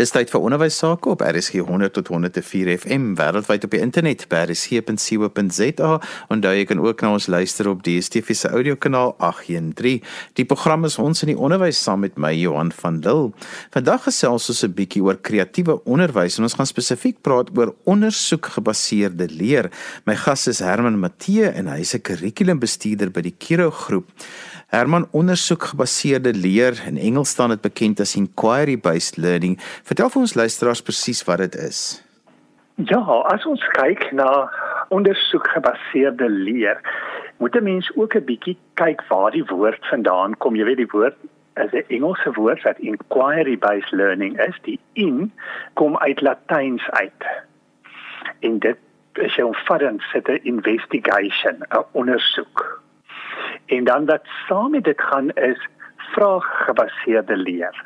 Dis 0.00 0.08
tyd 0.08 0.30
vir 0.32 0.40
onderwys 0.40 0.78
sake 0.80 1.10
op 1.12 1.20
RSG 1.20 1.66
100 1.68 1.92
tot 1.92 2.08
104 2.08 2.70
FM 2.78 3.10
wêreldwyd 3.18 3.66
op 3.66 3.74
die 3.74 3.80
internet 3.84 4.22
by 4.30 4.38
rsg.co.za 4.46 5.90
en 6.32 6.40
daar 6.40 6.54
jy 6.56 6.62
kan 6.70 6.80
ook 6.80 7.02
na 7.04 7.10
ons 7.18 7.26
luister 7.28 7.68
op 7.68 7.82
DSTV 7.84 8.32
se 8.32 8.48
audiokanaal 8.48 9.12
813. 9.18 10.00
Die 10.40 10.46
program 10.48 10.88
is 10.88 10.96
ons 10.96 11.20
in 11.26 11.34
die 11.34 11.36
onderwys 11.36 11.82
saam 11.84 12.00
met 12.06 12.16
my 12.16 12.30
Johan 12.32 12.72
van 12.72 13.02
Lille. 13.04 13.34
Vandag 13.76 14.06
gesels 14.08 14.48
ons 14.48 14.62
'n 14.64 14.72
bietjie 14.72 15.02
oor 15.04 15.20
kreatiewe 15.20 15.84
onderwys 15.84 16.38
en 16.38 16.48
ons 16.48 16.56
gaan 16.56 16.72
spesifiek 16.72 17.20
praat 17.20 17.52
oor 17.52 17.74
ondersoekgebaseerde 17.84 19.28
leer. 19.28 19.68
My 20.06 20.16
gas 20.16 20.46
is 20.48 20.64
Herman 20.64 20.98
Matthee 21.00 21.52
en 21.52 21.68
hy's 21.68 21.92
'n 21.92 22.00
kurrikulumbestuurder 22.00 23.10
by 23.12 23.20
die 23.20 23.36
Kiro 23.36 23.70
groep. 23.70 24.08
Herman 24.72 25.04
ondersoek 25.12 25.62
gebaseerde 25.62 26.32
leer 26.32 26.78
in 26.88 26.96
Engels 26.96 27.28
staan 27.28 27.50
dit 27.52 27.60
bekend 27.60 28.00
as 28.00 28.14
inquiry 28.16 28.78
based 28.80 29.18
learning. 29.20 29.58
Vertel 29.84 30.08
vir 30.08 30.20
ons 30.22 30.32
luisteraars 30.34 30.80
presies 30.80 31.20
wat 31.28 31.42
dit 31.42 31.58
is. 31.60 31.80
Ja, 32.88 33.02
as 33.28 33.44
ons 33.44 33.66
kyk 33.76 34.06
na 34.16 34.30
ondersoek 34.88 35.50
gebaseerde 35.52 36.30
leer, 36.32 36.80
moet 37.36 37.56
'n 37.56 37.68
mens 37.68 37.90
ook 38.00 38.16
'n 38.16 38.24
bietjie 38.24 38.56
kyk 38.80 39.04
waar 39.12 39.30
die 39.36 39.44
woord 39.44 39.84
vandaan 39.90 40.36
kom. 40.38 40.56
Jy 40.56 40.64
weet 40.64 40.80
die 40.80 40.92
woord 40.96 41.18
is 41.60 41.72
'n 41.72 41.84
Engelse 41.88 42.32
woord 42.32 42.62
wat 42.62 42.80
inquiry 42.80 43.58
based 43.58 43.92
learning 43.92 44.40
is. 44.40 44.56
Die 44.62 44.80
in 44.92 45.32
kom 45.74 45.98
uit 45.98 46.20
Latyns 46.20 46.90
uit. 46.90 47.22
En 48.40 48.58
dit 48.58 48.78
is 49.12 49.36
'n 49.36 49.42
omvattend 49.42 50.02
sit 50.12 50.28
'n 50.28 50.40
investigation, 50.42 51.56
'n 51.60 51.84
ondersoek. 51.92 52.80
En 53.72 53.84
dan 53.84 54.04
wat 54.04 54.26
saam 54.46 54.70
met 54.70 54.84
dit 54.84 55.00
gaan 55.00 55.30
is 55.30 55.68
vraaggebaseerde 55.96 57.36
leer. 57.36 57.84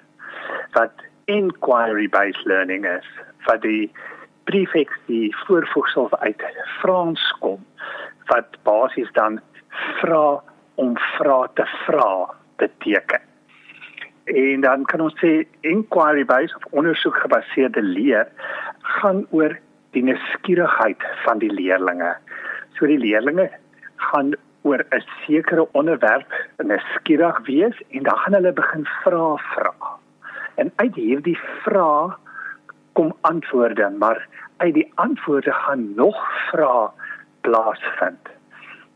Wat 0.72 0.92
inquiry 1.24 2.08
based 2.08 2.44
learning 2.44 2.86
is 2.86 3.06
vir 3.46 3.60
die 3.62 3.92
prefix 4.50 4.98
die 5.06 5.30
voorvoegsel 5.44 6.10
uit 6.18 6.42
Frans 6.80 7.22
kom 7.38 7.62
wat 8.30 8.58
basies 8.66 9.10
dan 9.14 9.38
vra 10.00 10.42
om 10.74 10.96
vra 11.16 11.38
te 11.54 11.66
vra 11.84 12.10
beteken. 12.56 13.22
En 14.24 14.60
dan 14.60 14.84
kan 14.90 15.04
ons 15.06 15.14
sê 15.22 15.44
inquiry 15.60 16.24
based 16.26 16.56
of 16.58 16.66
ondersoek 16.80 17.20
gebaseerde 17.22 17.82
leer 17.82 18.26
gaan 18.98 19.22
oor 19.30 19.54
die 19.94 20.02
nuuskierigheid 20.02 21.06
van 21.22 21.38
die 21.38 21.52
leerdlinge. 21.52 22.16
So 22.74 22.90
die 22.90 22.98
leerdlinge 22.98 23.46
gaan 24.10 24.34
oor 24.66 24.82
'n 24.90 25.04
sekere 25.26 25.64
onderwerp 25.72 26.30
nuuskierig 26.56 27.38
wees 27.46 27.76
en 27.88 28.02
dan 28.02 28.16
gaan 28.16 28.34
hulle 28.38 28.52
begin 28.52 28.84
vra 29.02 29.36
vra. 29.36 29.74
En 30.54 30.72
uit 30.76 30.94
hierdie 30.94 31.38
vrae 31.62 32.14
kom 32.92 33.12
antwoorde, 33.20 33.90
maar 33.98 34.28
uit 34.56 34.74
die 34.74 34.90
antwoorde 34.94 35.52
gaan 35.52 35.94
nog 35.94 36.18
vrae 36.50 36.90
plaasvind. 37.40 38.28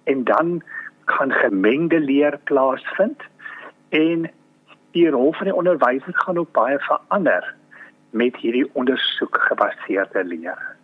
En 0.04 0.24
dan 0.24 0.62
kan 1.04 1.32
gemengde 1.32 2.00
leer 2.00 2.38
plaasvind 2.44 3.22
en 3.88 4.30
die 4.90 5.10
rol 5.10 5.32
van 5.32 5.44
die 5.44 5.54
onderwyser 5.54 6.14
gaan 6.14 6.38
ook 6.38 6.52
baie 6.52 6.78
verander 6.78 7.54
met 8.10 8.36
hierdie 8.36 8.70
ondersoek 8.72 9.36
gebaseerde 9.48 10.24
leer. 10.24 10.79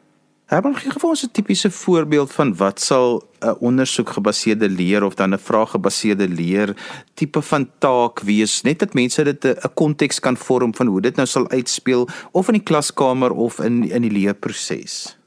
Herman 0.46 0.76
gee 0.78 0.92
vir 0.94 1.08
ons 1.08 1.24
'n 1.26 1.32
tipiese 1.34 1.70
voorbeeld 1.74 2.30
van 2.32 2.54
wat 2.54 2.78
sal 2.78 3.22
'n 3.42 3.56
ondersoek 3.68 4.10
gebaseerde 4.14 4.68
leer 4.68 5.02
of 5.02 5.14
dan 5.14 5.34
'n 5.34 5.38
vraaggebaseerde 5.38 6.28
leer 6.28 6.68
tipe 7.14 7.42
van 7.42 7.66
taak 7.78 8.20
wees, 8.20 8.62
net 8.62 8.78
dat 8.78 8.94
mense 8.94 9.24
dit 9.24 9.44
'n 9.44 9.74
konteks 9.74 10.20
kan 10.20 10.36
vorm 10.36 10.74
van 10.74 10.86
hoe 10.86 11.00
dit 11.00 11.16
nou 11.16 11.26
sal 11.26 11.50
uitspeel 11.50 12.08
of 12.32 12.46
in 12.46 12.54
die 12.54 12.62
klaskamer 12.62 13.32
of 13.32 13.58
in 13.58 13.90
in 13.90 14.02
die 14.02 14.10
leerproses. 14.10 15.18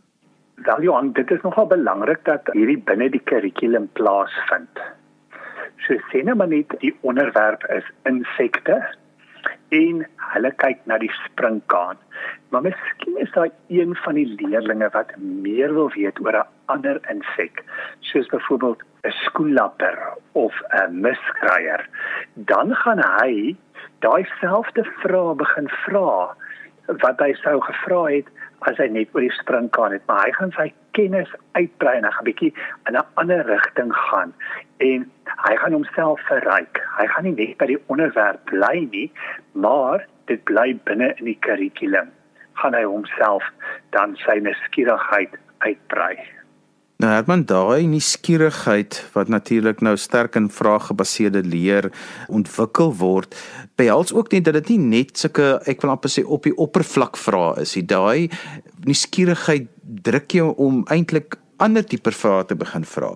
Wel 0.56 0.82
Johan, 0.82 1.12
dit 1.14 1.32
is 1.32 1.42
nogal 1.42 1.68
belangrik 1.68 2.24
dat 2.24 2.42
hierdie 2.54 2.82
binne 2.86 3.10
die 3.10 3.24
kurrikulum 3.24 3.90
plaasvind. 3.94 4.76
So 5.78 5.94
sien 6.12 6.26
nou 6.26 6.36
maar 6.36 6.48
net 6.48 6.76
die 6.80 6.96
onderwerp 7.02 7.64
is 7.64 7.92
insekte 8.04 8.96
en 9.70 10.06
hulle 10.34 10.52
kyk 10.62 10.80
na 10.90 10.98
die 10.98 11.12
springkaan. 11.26 11.98
Maar 12.50 12.62
miskien 12.62 13.18
is 13.22 13.32
daar 13.32 13.50
een 13.68 13.96
van 14.04 14.18
die 14.18 14.28
leerdlinge 14.42 14.90
wat 14.94 15.16
meer 15.18 15.74
wil 15.74 15.90
weet 15.96 16.20
oor 16.26 16.38
'n 16.38 16.48
ander 16.66 17.00
insek, 17.10 17.64
soos 18.00 18.28
byvoorbeeld 18.28 18.82
'n 19.04 19.12
skoenlapper 19.26 19.98
of 20.32 20.54
'n 20.70 21.02
miskraier. 21.02 21.90
Dan 22.34 22.76
gaan 22.76 23.02
hy 23.22 23.56
daai 24.00 24.26
selfde 24.40 24.84
vraag 24.84 25.36
begin 25.36 25.70
vra 25.70 26.36
wat 26.86 27.20
hy 27.20 27.34
sou 27.34 27.62
gevra 27.62 28.04
het 28.06 28.28
as 28.68 28.78
hy 28.78 28.88
net 28.92 29.14
oor 29.16 29.22
die 29.22 29.36
springkaan 29.38 29.96
het, 29.96 30.06
maar 30.08 30.26
hy 30.26 30.32
gaan 30.38 30.52
sy 30.56 30.68
kennis 30.98 31.32
uitbrei 31.58 31.96
en 31.98 32.06
'n 32.06 32.24
bietjie 32.28 32.54
in 32.88 32.98
'n 32.98 33.06
ander 33.16 33.46
rigting 33.46 33.94
gaan 33.96 34.34
en 34.80 35.12
hy 35.46 35.56
gaan 35.56 35.74
homself 35.74 36.20
verryk. 36.28 36.82
Hy 36.98 37.08
gaan 37.08 37.24
nie 37.24 37.36
net 37.36 37.58
by 37.58 37.66
die 37.66 37.82
onderwerp 37.88 38.44
bly 38.46 38.88
nie, 38.92 39.12
maar 39.54 40.06
dit 40.26 40.44
bly 40.44 40.74
binne 40.84 41.14
in 41.18 41.26
die 41.26 41.40
kurrikulum. 41.46 42.10
Gaan 42.54 42.74
hy 42.74 42.84
homself 42.84 43.44
dan 43.90 44.16
sy 44.16 44.40
nuuskierigheid 44.40 45.38
uitbrei. 45.60 46.18
Nou 47.00 47.08
Herman, 47.14 47.46
daai 47.48 47.86
nuuskierigheid 47.88 48.98
wat 49.14 49.30
natuurlik 49.32 49.80
nou 49.80 49.94
sterk 49.96 50.34
in 50.36 50.50
vraaggebaseerde 50.52 51.46
leer 51.48 51.86
ontwikkel 52.28 52.92
word, 53.00 53.38
behels 53.80 54.12
ook 54.12 54.34
nie 54.36 54.42
dat 54.44 54.58
dit 54.58 54.74
nie 54.74 54.98
net 54.98 55.22
sulke 55.22 55.46
ek 55.72 55.80
wil 55.80 55.94
amper 55.94 56.12
sê 56.12 56.26
op 56.28 56.44
die 56.44 56.54
oppervlak 56.60 57.16
vrae 57.16 57.64
is 57.64 57.78
nie. 57.80 57.86
Daai 57.88 58.28
nuuskierigheid 58.84 59.72
druk 60.10 60.36
jou 60.42 60.50
om 60.60 60.84
eintlik 60.92 61.40
ander 61.64 61.88
tipe 61.88 62.12
vrae 62.12 62.44
te 62.52 62.60
begin 62.60 62.84
vra. 62.84 63.14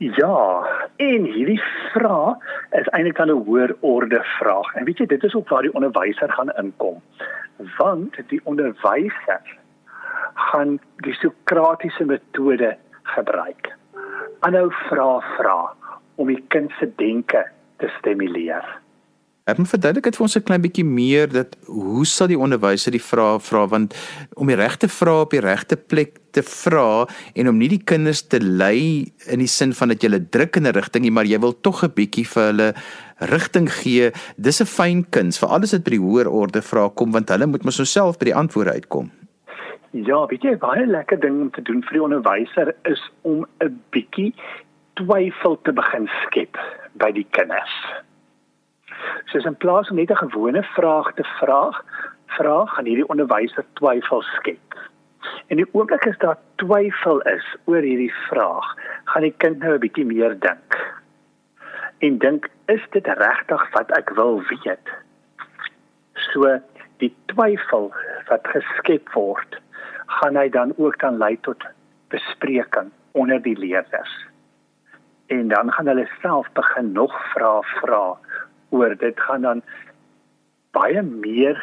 Ja, 0.00 0.40
en 1.04 1.28
hierdie 1.36 1.60
vraag 1.92 2.40
is 2.80 2.88
eintlik 2.96 3.20
dan 3.20 3.28
'n 3.28 3.44
hoër 3.44 3.76
orde 3.80 4.24
vraag. 4.40 4.72
En 4.74 4.88
weet 4.88 5.04
jy, 5.04 5.06
dit 5.06 5.22
is 5.22 5.34
ook 5.34 5.52
waar 5.52 5.68
die 5.68 5.74
onderwyser 5.76 6.32
gaan 6.32 6.56
inkom. 6.56 7.02
Want 7.76 8.16
die 8.32 8.40
onderwyser 8.44 9.60
gaan 10.52 10.78
die 11.06 11.14
sokratiese 11.20 12.04
metode 12.04 12.76
gebruik. 13.16 13.72
Aanhou 14.46 14.68
vra 14.88 15.10
vra 15.36 15.58
om 16.20 16.28
die 16.28 16.42
kind 16.52 16.72
se 16.78 16.90
denke 17.00 17.46
te 17.80 17.90
stimuleer. 17.98 18.66
Ek 19.50 19.58
moet 19.58 19.72
verduidelik 19.72 20.04
dit 20.06 20.16
vir 20.16 20.22
ons 20.22 20.36
'n 20.38 20.46
klein 20.46 20.62
bietjie 20.62 20.84
meer 20.86 21.26
dat 21.26 21.56
hoe 21.66 22.04
sal 22.06 22.28
die 22.30 22.38
onderwyser 22.38 22.92
die 22.94 23.02
vrae 23.02 23.40
vra 23.42 23.66
want 23.66 23.94
om 24.36 24.46
die 24.46 24.54
regte 24.54 24.86
vrae 24.86 25.22
op 25.22 25.30
die 25.34 25.40
regte 25.42 25.76
plek 25.76 26.20
te 26.30 26.42
vra 26.42 27.08
en 27.34 27.48
om 27.48 27.58
nie 27.58 27.68
die 27.68 27.82
kinders 27.82 28.22
te 28.22 28.38
lei 28.38 29.10
in 29.26 29.38
die 29.42 29.50
sin 29.50 29.72
van 29.72 29.88
dat 29.88 30.00
jy 30.00 30.10
hulle 30.10 30.30
druk 30.30 30.56
in 30.56 30.66
'n 30.66 30.74
rigting 30.74 31.02
nie 31.02 31.10
maar 31.10 31.26
jy 31.26 31.40
wil 31.40 31.60
tog 31.60 31.82
'n 31.82 31.90
bietjie 31.90 32.24
vir 32.24 32.46
hulle 32.52 32.74
rigting 33.18 33.68
gee 33.68 34.12
dis 34.38 34.60
'n 34.60 34.66
fyn 34.66 35.10
kuns 35.10 35.38
vir 35.38 35.48
alles 35.48 35.72
wat 35.72 35.84
by 35.84 35.90
die 35.90 36.06
hoër 36.06 36.28
orde 36.30 36.62
vra 36.62 36.88
kom 36.88 37.10
want 37.10 37.28
hulle 37.28 37.46
moet 37.46 37.64
mos 37.64 37.82
self 37.82 38.18
by 38.18 38.26
die 38.26 38.38
antwoorde 38.38 38.72
uitkom 38.72 39.10
Ja, 39.92 40.22
weet 40.26 40.40
jy, 40.46 40.54
baie 40.56 40.86
lekker 40.88 41.18
ding 41.20 41.34
om 41.36 41.48
te 41.52 41.60
doen 41.68 41.82
vir 41.84 41.98
die 41.98 42.02
onderwyser 42.02 42.70
is 42.88 43.00
om 43.28 43.42
'n 43.60 43.74
bietjie 43.92 44.32
twyfel 44.96 45.58
te 45.68 45.72
begin 45.72 46.06
skep 46.22 46.56
by 47.02 47.10
die 47.12 47.26
kinders. 47.36 47.74
Soos 49.28 49.44
in 49.44 49.56
plaas 49.56 49.90
om 49.90 49.96
net 49.96 50.10
'n 50.10 50.22
gewone 50.22 50.62
vraag 50.62 51.12
te 51.14 51.24
vra, 51.36 51.76
vra 52.38 52.64
gaan 52.64 52.88
hierdie 52.88 53.08
onderwyser 53.08 53.64
twyfel 53.74 54.22
skep. 54.22 54.78
En 55.48 55.56
die 55.56 55.68
oomblik 55.72 56.06
as 56.06 56.16
daar 56.18 56.38
twyfel 56.56 57.20
is 57.20 57.44
oor 57.64 57.84
hierdie 57.84 58.14
vraag, 58.28 58.76
gaan 59.04 59.22
die 59.22 59.36
kind 59.36 59.58
nou 59.58 59.74
'n 59.74 59.80
bietjie 59.80 60.06
meer 60.06 60.38
dink. 60.40 61.02
En 61.98 62.18
dink, 62.18 62.48
is 62.66 62.80
dit 62.90 63.06
regtig 63.06 63.72
wat 63.72 63.90
ek 63.90 64.10
wil 64.10 64.40
weet? 64.40 64.88
So 66.14 66.60
die 66.96 67.14
twyfel 67.26 67.92
wat 68.28 68.48
geskep 68.48 69.12
word 69.12 69.60
gaan 70.18 70.36
hy 70.36 70.48
dan 70.48 70.74
ook 70.76 70.98
dan 71.00 71.18
lei 71.18 71.36
tot 71.40 71.64
bespreking 72.12 72.90
onder 73.12 73.42
die 73.42 73.56
leerders. 73.58 74.12
En 75.26 75.48
dan 75.48 75.72
gaan 75.72 75.86
hulle 75.86 76.08
self 76.20 76.48
begin 76.52 76.92
nog 76.92 77.14
vra 77.32 77.60
vra 77.60 78.04
oor 78.68 78.96
dit 78.96 79.20
gaan 79.20 79.42
dan 79.42 79.62
baie 80.72 81.02
meer 81.02 81.58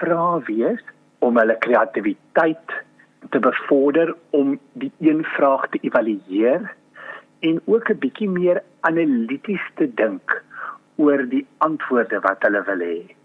vra 0.00 0.38
wees 0.48 0.84
om 1.18 1.36
hulle 1.36 1.56
kreatiwiteit 1.64 2.76
te 3.30 3.38
bevorder 3.38 4.14
om 4.30 4.58
die 4.72 4.92
een 5.00 5.24
vraag 5.36 5.68
te 5.68 5.80
evalueer 5.82 6.70
en 7.40 7.60
ook 7.64 7.90
'n 7.90 7.98
bietjie 8.04 8.28
meer 8.28 8.62
analities 8.80 9.66
te 9.74 9.94
dink 9.94 10.42
oor 10.96 11.28
die 11.28 11.46
antwoorde 11.58 12.20
wat 12.20 12.42
hulle 12.42 12.62
wil 12.64 12.80
hê. 12.90 13.17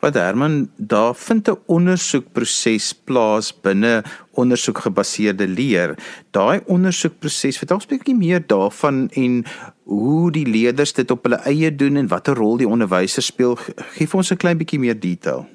Wat 0.00 0.14
Herman, 0.14 0.68
daar 0.76 1.14
vind 1.14 1.48
'n 1.48 1.58
ondersoekproses 1.66 2.92
plaas 3.04 3.60
binne 3.60 4.02
ondersoekgebaseerde 4.34 5.48
leer. 5.48 5.94
Daai 6.30 6.60
ondersoekproses, 6.66 7.58
vertel 7.58 7.76
ons 7.76 7.86
'n 7.86 7.96
bietjie 7.96 8.16
meer 8.16 8.46
daarvan 8.46 9.08
en 9.08 9.44
hoe 9.84 10.30
die 10.30 10.46
leerders 10.46 10.92
dit 10.92 11.10
op 11.10 11.22
hulle 11.22 11.40
eie 11.44 11.74
doen 11.74 11.96
en 11.96 12.08
watter 12.08 12.34
rol 12.34 12.56
die 12.56 12.68
onderwyser 12.68 13.22
speel. 13.22 13.56
Gee 13.96 14.06
vir 14.06 14.16
ons 14.16 14.32
'n 14.32 14.36
klein 14.36 14.58
bietjie 14.58 14.78
meer 14.78 15.00
detail. 15.00 15.46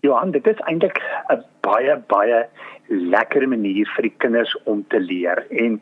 Johan, 0.00 0.30
dit 0.30 0.46
is 0.46 0.60
eintlik 0.68 1.00
'n 1.30 1.42
baie 1.60 1.96
baie 2.06 2.46
lekker 2.88 3.48
manier 3.48 3.86
vir 3.96 4.02
die 4.02 4.14
kinders 4.16 4.56
om 4.64 4.84
te 4.88 5.00
leer 5.00 5.46
en 5.50 5.80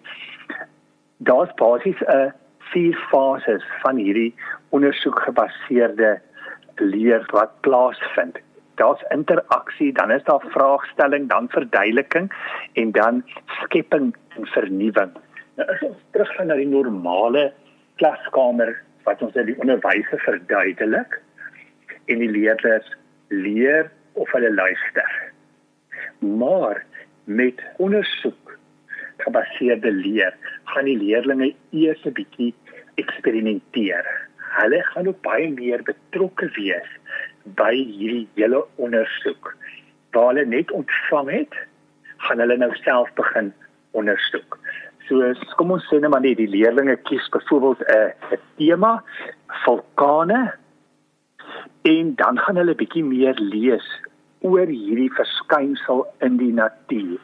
daar's 1.19 1.55
basies 1.55 2.01
'n 2.07 2.33
vier 2.73 2.97
fases 3.11 3.65
van 3.83 3.97
hierdie 3.97 4.35
ondersoekgebaseerde 4.71 6.21
leer 6.81 7.25
wat 7.33 7.61
plaasvind. 7.61 8.39
Daar's 8.75 9.03
interaksie, 9.15 9.93
dan 9.93 10.11
is 10.11 10.25
daar 10.25 10.43
vraagstelling, 10.55 11.29
dan 11.29 11.49
verduideliking 11.49 12.33
en 12.73 12.91
dan 12.91 13.23
skepping 13.63 14.15
en 14.37 14.47
vernuwing. 14.47 15.13
Nou 15.55 15.69
as 15.71 15.85
ons 15.87 16.01
teruggaan 16.11 16.51
na 16.51 16.57
die 16.59 16.67
normale 16.67 17.53
klaskamer 18.03 18.75
wat 19.07 19.23
ons 19.23 19.37
net 19.39 19.47
die 19.47 19.59
onderwyser 19.63 20.23
verduidelik 20.25 21.21
en 22.11 22.19
die 22.19 22.31
leerders 22.31 22.89
leer 23.29 23.91
of 24.19 24.31
hulle 24.35 24.51
luister. 24.55 25.13
Maar 26.19 26.83
met 27.25 27.63
ondersoek 27.77 28.59
gebaseerde 29.23 29.93
leer 29.93 30.35
gaan 30.65 30.89
die 30.91 30.99
leerders 30.99 31.55
eers 31.71 32.05
'n 32.05 32.13
bietjie 32.13 32.55
eksperimenteer. 32.95 34.07
Hulle 34.55 34.83
gaan 34.93 35.09
ook 35.11 35.21
baie 35.27 35.51
meer 35.51 35.83
betrokke 35.83 36.49
wees 36.57 36.91
by 37.59 37.73
hierdie 37.75 38.27
hele 38.39 38.65
ondersoek. 38.77 39.55
Waar 40.15 40.33
hulle 40.33 40.45
net 40.47 40.71
ontvang 40.71 41.31
het, 41.31 41.55
gaan 42.27 42.43
hulle 42.43 42.57
nou 42.57 42.71
self 42.83 43.11
begin 43.19 43.53
ondersoek. 43.99 44.59
So 45.09 45.33
kom 45.59 45.75
ons 45.75 45.87
sê 45.91 45.99
net 46.01 46.13
maar 46.13 46.25
net 46.25 46.39
die 46.41 46.49
leerders 46.49 47.03
kies 47.09 47.27
byvoorbeeld 47.35 47.83
'n 47.89 48.13
'n 48.33 48.41
tema 48.57 48.93
vulkane 49.65 50.55
en 51.85 52.15
dan 52.15 52.39
gaan 52.39 52.57
hulle 52.57 52.75
bietjie 52.75 53.05
meer 53.05 53.37
lees 53.39 53.89
oor 54.41 54.67
hierdie 54.67 55.13
verskynsel 55.13 56.07
in 56.21 56.37
die 56.37 56.53
natuur. 56.53 57.21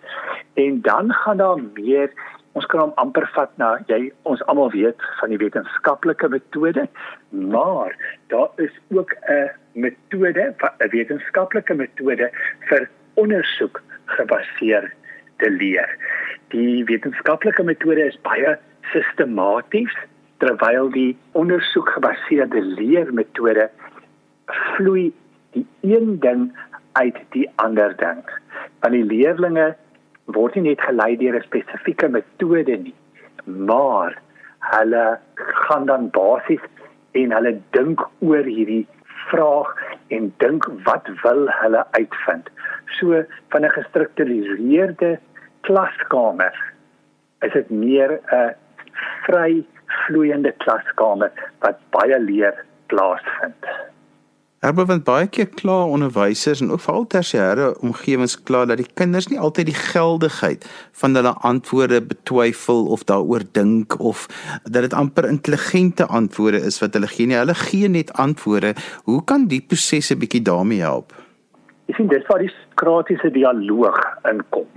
En 0.54 0.80
dan 0.82 1.12
gaan 1.12 1.36
daar 1.36 1.62
meer 1.74 2.12
ons 2.58 2.66
kan 2.66 2.80
hom 2.80 2.94
amper 3.02 3.26
vat 3.34 3.52
na 3.62 3.76
jy 3.90 4.00
ons 4.28 4.42
almal 4.50 4.72
weet 4.74 5.02
van 5.20 5.30
die 5.32 5.38
wetenskaplike 5.38 6.28
metode, 6.32 6.86
maar 7.30 7.94
daar 8.32 8.50
is 8.58 8.74
ook 8.90 9.14
'n 9.28 9.50
metode, 9.74 10.54
'n 10.80 10.90
wetenskaplike 10.90 11.74
metode 11.74 12.30
vir 12.68 12.88
ondersoek 13.14 13.82
gebaseerde 14.06 15.48
leer. 15.48 15.88
Die 16.48 16.84
wetenskaplike 16.84 17.62
metode 17.62 18.06
is 18.06 18.18
baie 18.22 18.58
sistematies 18.92 19.94
terwyl 20.38 20.90
die 20.90 21.16
ondersoek 21.32 21.88
gebaseerde 21.88 22.60
leermetode 22.62 23.70
vloei 24.46 25.12
die 25.52 25.66
een 25.80 26.18
ding 26.20 26.50
uit 26.92 27.16
die 27.30 27.48
ander 27.56 27.96
ding. 27.96 28.24
Want 28.80 28.92
die 28.92 29.04
leerdlinge 29.04 29.76
word 30.34 30.54
nie 30.54 30.70
net 30.70 30.80
gelei 30.80 31.16
deur 31.16 31.36
'n 31.36 31.48
spesifieke 31.48 32.08
metode 32.08 32.76
nie, 32.76 32.94
maar 33.44 34.16
hulle 34.72 35.18
gaan 35.66 35.86
dan 35.86 36.10
basies 36.10 36.64
en 37.12 37.32
hulle 37.32 37.60
dink 37.76 38.00
oor 38.20 38.44
hierdie 38.44 38.86
vraag 39.30 39.74
en 40.08 40.32
dink 40.38 40.66
wat 40.84 41.08
wil 41.22 41.48
hulle 41.62 41.84
uitvind. 41.98 42.50
So 42.98 43.24
van 43.50 43.64
'n 43.64 43.76
gestruktureerde 43.78 45.18
klaskamer 45.60 46.54
is 47.40 47.52
dit 47.52 47.70
meer 47.70 48.20
'n 48.32 48.54
vry 49.26 49.64
vloeiende 50.06 50.52
klaskamer 50.64 51.30
wat 51.60 51.78
baie 51.90 52.18
leer 52.18 52.64
plaasvind. 52.86 53.64
Herbe 54.60 54.84
want 54.84 55.06
baie 55.06 55.24
keer 55.32 55.46
kla 55.56 55.86
onderwysers 55.88 56.60
en 56.60 56.68
ook 56.74 56.82
veral 56.84 57.06
tersiêre 57.12 57.70
omgewings 57.80 58.34
kla 58.44 58.66
dat 58.68 58.76
die 58.76 58.90
kinders 59.00 59.30
nie 59.30 59.38
altyd 59.40 59.70
die 59.70 59.76
geldigheid 59.76 60.66
van 61.02 61.14
hulle 61.16 61.30
antwoorde 61.48 62.00
betwyfel 62.04 62.82
of 62.92 63.06
daaroor 63.08 63.46
dink 63.56 63.94
of 63.96 64.26
dat 64.66 64.84
dit 64.84 64.96
amper 65.02 65.24
intelligente 65.30 66.04
antwoorde 66.04 66.60
is 66.70 66.76
wat 66.82 66.98
hulle 66.98 67.08
gee 67.08 67.30
nie. 67.30 67.38
Hulle 67.40 67.56
gee 67.56 67.88
net 67.88 68.12
antwoorde. 68.20 68.74
Hoe 69.08 69.22
kan 69.24 69.46
die 69.48 69.62
proses 69.70 70.12
'n 70.12 70.20
bietjie 70.20 70.42
daarmee 70.44 70.84
help? 70.84 71.16
Ek 71.88 71.96
sien 71.96 72.12
dis 72.12 72.26
waar 72.28 72.44
die 72.44 72.52
kritiese 72.74 73.30
dialoog 73.30 74.00
inkom. 74.28 74.68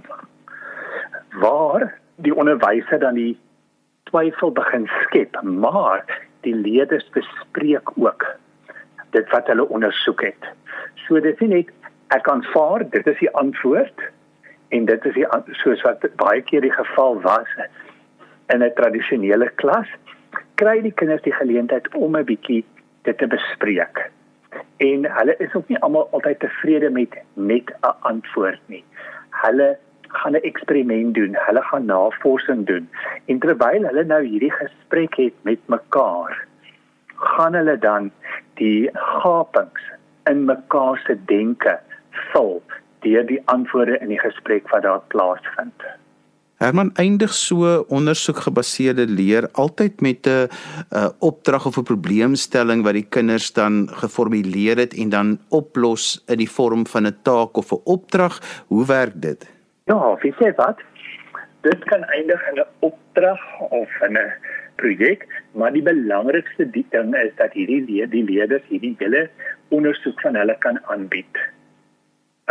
Waar 1.43 1.99
die 2.23 2.35
onderwyser 2.35 2.99
dan 2.99 3.19
die 3.19 3.35
twyfel 4.03 4.51
begin 4.51 4.87
skep, 5.01 5.35
maar 5.43 6.07
die 6.47 6.55
leerders 6.55 7.09
bespreek 7.11 7.91
ook 7.99 8.23
dit 9.13 9.29
wat 9.29 9.47
hulle 9.47 9.67
ondersoek 9.69 10.21
het. 10.29 10.49
So 11.05 11.19
dit 11.19 11.33
is 11.33 11.47
nie 11.47 11.63
net 11.63 11.71
ek 12.13 12.27
aanvaar 12.29 12.85
dit 12.89 13.07
is 13.07 13.19
die 13.19 13.31
antwoord 13.39 14.03
en 14.75 14.85
dit 14.89 15.05
is 15.05 15.13
die 15.17 15.27
soos 15.61 15.81
wat 15.85 16.05
baie 16.21 16.41
keer 16.41 16.65
die 16.65 16.73
geval 16.73 17.21
was 17.21 17.49
in 18.53 18.63
'n 18.63 18.73
tradisionele 18.75 19.49
klas 19.61 19.89
kry 20.61 20.81
die 20.81 20.93
kinders 20.99 21.23
die 21.25 21.33
geleentheid 21.33 21.87
om 21.95 22.17
'n 22.17 22.25
bietjie 22.25 22.63
dit 23.03 23.17
te 23.17 23.27
bespreek. 23.27 24.09
En 24.77 25.05
hulle 25.17 25.35
is 25.37 25.53
ook 25.53 25.67
nie 25.67 25.79
almal 25.79 26.07
altyd 26.11 26.39
tevrede 26.39 26.89
met 26.89 27.17
net 27.33 27.73
'n 27.81 27.95
antwoord 28.11 28.61
nie. 28.67 28.83
Hulle 29.29 29.77
gaan 30.07 30.35
'n 30.35 30.45
eksperiment 30.49 31.13
doen, 31.13 31.35
hulle 31.47 31.61
gaan 31.61 31.85
navorsing 31.85 32.65
doen 32.65 32.89
en 33.25 33.39
terwyl 33.39 33.87
hulle 33.89 34.03
nou 34.03 34.23
hierdie 34.25 34.51
gesprek 34.51 35.15
het 35.15 35.33
met 35.41 35.59
mekaar, 35.65 36.47
gaan 37.23 37.57
hulle 37.57 37.77
dan 37.77 38.11
die 38.59 38.89
gapings 38.93 39.81
in 40.29 40.45
mekaar 40.45 41.01
se 41.05 41.17
denke 41.25 41.79
vul 42.31 42.61
deur 43.03 43.25
die 43.27 43.41
antwoorde 43.51 43.97
in 43.99 44.13
die 44.13 44.21
gesprek 44.21 44.69
wat 44.71 44.85
daar 44.87 45.03
plaasvind. 45.11 45.83
Herman 46.63 46.93
eindig 46.95 47.33
so 47.35 47.81
ondersoekgebaseerde 47.91 49.03
leer 49.09 49.49
altyd 49.51 50.01
met 50.01 50.27
'n 50.27 50.47
uh, 50.91 51.09
opdrag 51.19 51.65
of 51.65 51.77
'n 51.77 51.83
probleemstelling 51.83 52.83
wat 52.83 52.93
die 52.93 53.09
kinders 53.09 53.51
dan 53.53 53.89
geformuleer 53.91 54.77
het 54.77 54.93
en 54.93 55.09
dan 55.09 55.39
oplos 55.49 56.23
in 56.27 56.37
die 56.37 56.49
vorm 56.49 56.87
van 56.87 57.07
'n 57.07 57.17
taak 57.21 57.57
of 57.57 57.71
'n 57.71 57.81
opdrag. 57.83 58.39
Hoe 58.67 58.85
werk 58.85 59.21
dit? 59.21 59.49
Ja, 59.85 60.15
wie 60.21 60.33
sê 60.39 60.55
wat? 60.55 60.79
Dit 61.61 61.83
kan 61.83 62.03
eindig 62.03 62.41
in 62.49 62.59
'n 62.59 62.67
opdrag 62.79 63.41
of 63.59 63.89
in 64.01 64.13
'n 64.17 64.31
projek, 64.75 65.25
maar 65.51 65.73
die 65.73 65.83
belangrikste 65.85 66.69
ding 66.71 67.15
is 67.15 67.33
dat 67.39 67.53
hierdie 67.57 67.83
leer, 67.87 68.09
die 68.09 68.23
leerders 68.23 68.65
hierdie 68.69 68.95
hele 68.99 69.27
ondersoek 69.69 70.21
van 70.21 70.35
hulle 70.35 70.55
kan 70.65 70.79
aanbied. 70.93 71.41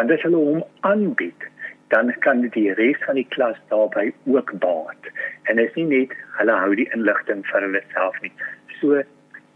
En 0.00 0.10
as 0.10 0.22
hulle 0.24 0.40
hom 0.40 0.62
aanbied, 0.88 1.48
dan 1.92 2.12
kan 2.24 2.40
die 2.54 2.70
res 2.78 3.00
van 3.06 3.18
die 3.20 3.26
klas 3.34 3.58
daarbey 3.68 4.12
ook 4.24 4.54
baat. 4.58 5.10
En 5.50 5.60
dit 5.60 5.68
is 5.68 5.74
nie 5.76 5.88
net 5.90 6.14
hulle 6.38 6.54
hou 6.64 6.72
die 6.78 6.88
inligting 6.96 7.44
vir 7.50 7.66
hulle 7.66 7.82
self 7.92 8.16
nie. 8.24 8.32
So 8.78 9.02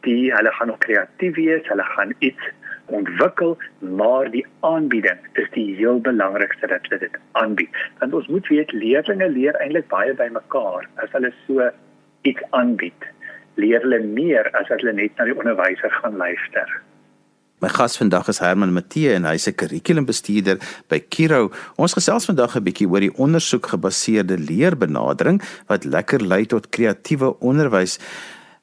die 0.04 0.32
hulle 0.35 0.52
gaan 0.58 0.70
ook 0.75 0.85
kreatief 0.85 1.38
wees, 1.40 1.64
hulle 1.70 1.87
gaan 1.94 2.12
iets 2.18 2.52
ontwikkel, 2.94 3.56
maar 3.80 4.28
die 4.30 4.44
aanbieding 4.68 5.18
is 5.40 5.49
die 5.56 5.75
heel 5.80 5.99
belangrikste 6.00 6.68
dat 6.70 6.85
hulle 6.87 7.00
dit 7.06 7.16
aanbied. 7.40 7.80
Want 7.99 8.14
ons 8.20 8.28
moet 8.35 8.52
weet 8.52 8.73
leerders 8.73 9.32
leer 9.32 9.58
eintlik 9.64 9.88
baie 9.88 10.14
by 10.14 10.28
mekaar. 10.37 10.87
As 11.02 11.11
hulle 11.16 11.32
so 11.46 11.70
iets 12.26 12.42
aanbied, 12.59 13.09
leer 13.61 13.80
hulle 13.87 14.02
meer 14.04 14.50
as 14.59 14.68
as 14.71 14.83
hulle 14.83 14.97
net 14.99 15.16
na 15.16 15.28
die 15.28 15.37
onderwyser 15.37 15.92
gaan 16.00 16.18
luister. 16.21 16.68
My 17.64 17.71
gas 17.73 17.97
vandag 17.97 18.28
is 18.28 18.42
Herman 18.45 18.75
Matthee 18.76 19.14
en 19.16 19.25
hy's 19.25 19.49
'n 19.49 19.56
kurrikulumbestuurder 19.56 20.59
by 20.90 20.99
Kiro. 21.00 21.50
Ons 21.78 21.95
gesels 21.97 22.28
vandag 22.28 22.56
'n 22.56 22.64
bietjie 22.64 22.88
oor 22.88 23.00
die 23.00 23.16
ondersoekgebaseerde 23.16 24.37
leerbenadering 24.37 25.40
wat 25.66 25.85
lekker 25.85 26.21
lei 26.21 26.45
tot 26.45 26.68
kreatiewe 26.68 27.40
onderwys. 27.40 27.99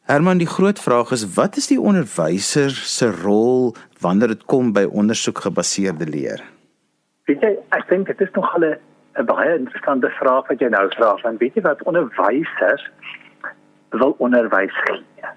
Herman, 0.06 0.38
die 0.38 0.48
groot 0.48 0.80
vraag 0.80 1.12
is 1.12 1.26
wat 1.36 1.58
is 1.58 1.68
die 1.68 1.80
onderwyser 1.80 2.70
se 2.70 3.10
rol 3.24 3.76
wanneer 4.00 4.28
dit 4.28 4.46
kom 4.46 4.74
by 4.74 4.84
ondersoekgebaseerde 4.84 6.06
leer? 6.06 6.44
Weet 7.26 7.42
jy, 7.42 7.58
ek 7.72 7.90
dink 7.90 8.08
dit 8.08 8.22
is 8.22 8.32
nog 8.36 8.58
'n 8.58 8.78
'n 9.18 9.26
baie 9.26 9.58
interessante 9.58 10.10
vraag 10.10 10.48
wat 10.48 10.60
jy 10.60 10.70
nou 10.70 10.90
vra, 10.90 11.18
want 11.24 11.40
weet 11.40 11.56
jy 11.56 11.62
wat 11.62 11.84
onderwysers 11.84 12.84
wil 14.00 14.16
onderwys 14.18 14.76
gee. 14.88 15.32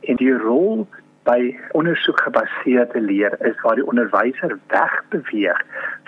En 0.00 0.16
die 0.16 0.34
rol 0.34 0.86
by 1.22 1.54
ondersoekgebaseerde 1.78 3.00
leer 3.00 3.36
is 3.46 3.60
waar 3.62 3.78
die 3.78 3.86
onderwyser 3.86 4.58
wegbeweeg 4.66 5.60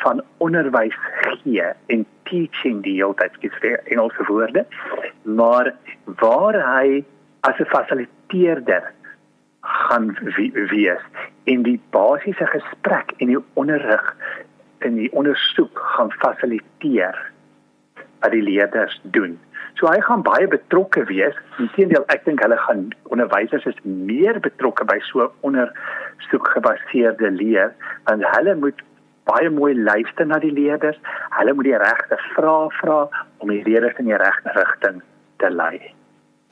van 0.02 0.22
onderwys 0.42 0.96
gee 1.20 1.68
en 1.86 2.06
teaching 2.22 2.82
die 2.82 2.96
heeltyd 2.98 3.36
gesê 3.42 3.76
in 3.76 3.96
Engelse 3.96 4.26
woorde, 4.26 4.66
maar 5.22 5.74
waar 6.04 6.58
hy 6.78 7.04
as 7.40 7.58
'n 7.58 7.70
fasiliteerder 7.70 8.90
gaan 9.60 10.16
wees 10.70 11.00
in 11.44 11.62
die 11.62 11.80
basiese 11.90 12.46
gesprek 12.46 13.12
en 13.16 13.26
die 13.26 13.42
onderrig 13.54 14.16
in 14.78 14.94
die 14.94 15.12
ondersoek 15.12 15.78
gaan 15.78 16.12
fasiliteer 16.12 17.16
wat 18.20 18.32
die 18.32 18.42
leerders 18.42 19.00
doen. 19.02 19.38
So 19.78 19.90
hy 19.90 20.00
gaan 20.06 20.22
baie 20.22 20.46
betrokke 20.48 21.04
wees. 21.10 21.34
Inteendeel, 21.58 22.04
ek 22.14 22.24
dink 22.28 22.42
hulle 22.44 22.58
gaan 22.62 22.86
onderwysers 23.14 23.66
is 23.66 23.80
meer 23.82 24.38
betrokke 24.40 24.86
by 24.86 25.00
so 25.10 25.30
ondersoek 25.46 26.50
gebaseerde 26.54 27.30
leer 27.34 27.74
want 28.06 28.22
hulle 28.36 28.54
moet 28.62 28.84
baie 29.28 29.50
mooi 29.50 29.72
luister 29.74 30.26
na 30.28 30.38
die 30.38 30.52
leerders. 30.52 31.00
Hulle 31.38 31.54
moet 31.56 31.70
die 31.70 31.80
regte 31.80 32.20
vrae 32.34 32.70
vra 32.78 33.00
om 33.42 33.50
die 33.50 33.62
leerders 33.66 33.98
in 33.98 34.10
die 34.12 34.20
regte 34.20 34.54
rigting 34.56 35.02
te 35.42 35.50
lei. 35.50 35.78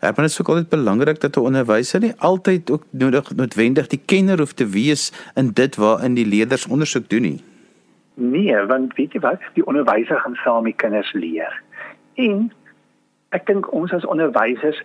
Ja, 0.02 0.10
maar 0.10 0.24
dit 0.26 0.32
is 0.32 0.40
ook 0.40 0.48
altyd 0.48 0.68
belangrik 0.68 1.20
dat 1.20 1.36
'n 1.36 1.46
onderwyser 1.50 2.00
nie 2.00 2.14
altyd 2.18 2.70
ook 2.70 2.84
nodig 2.90 3.34
noodwendig 3.36 3.86
die 3.86 4.02
kenner 4.06 4.38
hoef 4.38 4.52
te 4.52 4.66
wees 4.66 5.12
in 5.34 5.52
dit 5.52 5.76
waarin 5.76 6.14
die 6.14 6.26
leerders 6.26 6.66
ondersoek 6.66 7.08
doen 7.08 7.22
nie. 7.22 7.40
Nee, 8.14 8.56
want 8.66 8.94
weet 8.94 9.12
jy 9.12 9.20
wat, 9.20 9.40
die 9.54 9.66
onderwyser 9.66 10.18
gaan 10.18 10.34
saam 10.34 10.62
met 10.62 10.76
kinders 10.76 11.12
leer. 11.12 11.62
En 12.14 12.52
ek 13.36 13.46
dink 13.48 13.72
ons 13.72 13.92
as 13.96 14.04
onderwysers 14.04 14.80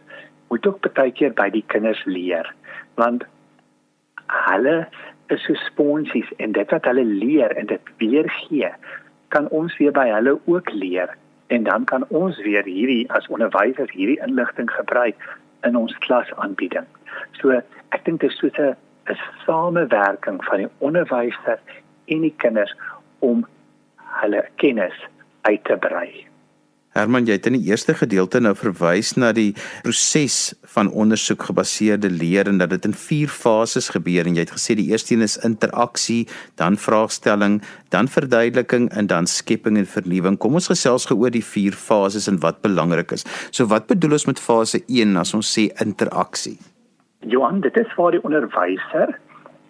moet 0.48 0.68
ook 0.68 0.94
baie 0.96 1.12
keer 1.12 1.34
by 1.36 1.50
die 1.51 1.66
kinders 1.74 2.04
leer, 2.06 2.48
want 2.96 3.25
hulle 4.48 4.88
is 5.34 5.44
so 5.44 5.56
sponsies 5.66 6.30
en 6.44 6.56
dit 6.56 6.72
wat 6.72 6.88
hulle 6.88 7.04
leer 7.04 7.56
en 7.60 7.68
dit 7.68 7.92
weergee, 8.04 8.72
kan 9.36 9.50
ons 9.56 9.75
weer 9.80 9.92
by 9.96 10.08
hulle 10.12 10.38
ook 10.46 10.72
leer 10.72 11.12
en 11.48 11.63
dan 11.63 11.86
kan 11.88 12.06
ons 12.16 12.39
weer 12.44 12.63
hierdie 12.68 13.04
as 13.16 13.27
onderwysers 13.32 13.92
hierdie 13.96 14.20
inligting 14.24 14.72
gebruik 14.72 15.20
in 15.68 15.75
ons 15.75 15.96
klasaanbieding. 16.08 16.88
So 17.39 17.56
ek 17.96 18.04
dink 18.06 18.22
dit 18.22 18.32
is 18.32 18.39
so 18.39 18.48
'n 18.48 18.75
'n 19.08 19.20
samewerking 19.46 20.44
van 20.44 20.58
die 20.58 20.72
onderwyser 20.77 21.60
en 22.06 22.22
die 22.22 22.36
kinders 22.38 22.75
om 23.20 23.46
hulle 24.22 24.46
kennis 24.56 24.98
uit 25.42 25.63
te 25.63 25.77
brei. 25.77 26.27
Herman, 26.98 27.27
jy 27.30 27.36
het 27.38 27.46
in 27.46 27.54
die 27.60 27.68
eerste 27.70 27.94
gedeelte 27.94 28.39
nou 28.42 28.56
verwys 28.58 29.12
na 29.22 29.30
die 29.36 29.51
proses 29.86 30.56
van 30.74 30.89
ondersoek 30.89 31.44
gebaseerde 31.50 32.10
leer 32.10 32.50
en 32.50 32.58
dat 32.58 32.72
dit 32.74 32.88
in 32.89 32.96
4 32.98 33.30
fases 33.30 33.92
gebeur 33.94 34.25
en 34.25 34.38
jy 34.38 34.46
het 34.48 34.54
gesê 34.56 34.74
die 34.80 34.88
eerste 34.89 35.13
een 35.13 35.25
is 35.25 35.38
interaksie, 35.46 36.24
dan 36.58 36.80
vraagstelling, 36.82 37.60
dan 37.94 38.10
verduideliking 38.10 38.89
en 38.98 39.10
dan 39.12 39.30
skepping 39.30 39.77
en 39.77 39.86
vernuwing. 39.86 40.39
Kom 40.42 40.58
ons 40.58 40.72
gesels 40.72 41.06
gou 41.06 41.20
oor 41.22 41.34
die 41.34 41.46
4 41.46 41.77
fases 41.77 42.25
en 42.32 42.42
wat 42.42 42.63
belangrik 42.66 43.13
is. 43.13 43.27
So 43.51 43.70
wat 43.70 43.86
bedoel 43.92 44.18
ons 44.18 44.25
met 44.32 44.42
fase 44.42 44.82
1 44.88 45.13
as 45.22 45.36
ons 45.38 45.51
sê 45.54 45.68
interaksie? 45.84 46.58
Johan, 47.30 47.62
dit 47.62 47.77
is 47.77 47.94
waar 47.98 48.18
die 48.18 48.24
onderwyser 48.25 49.13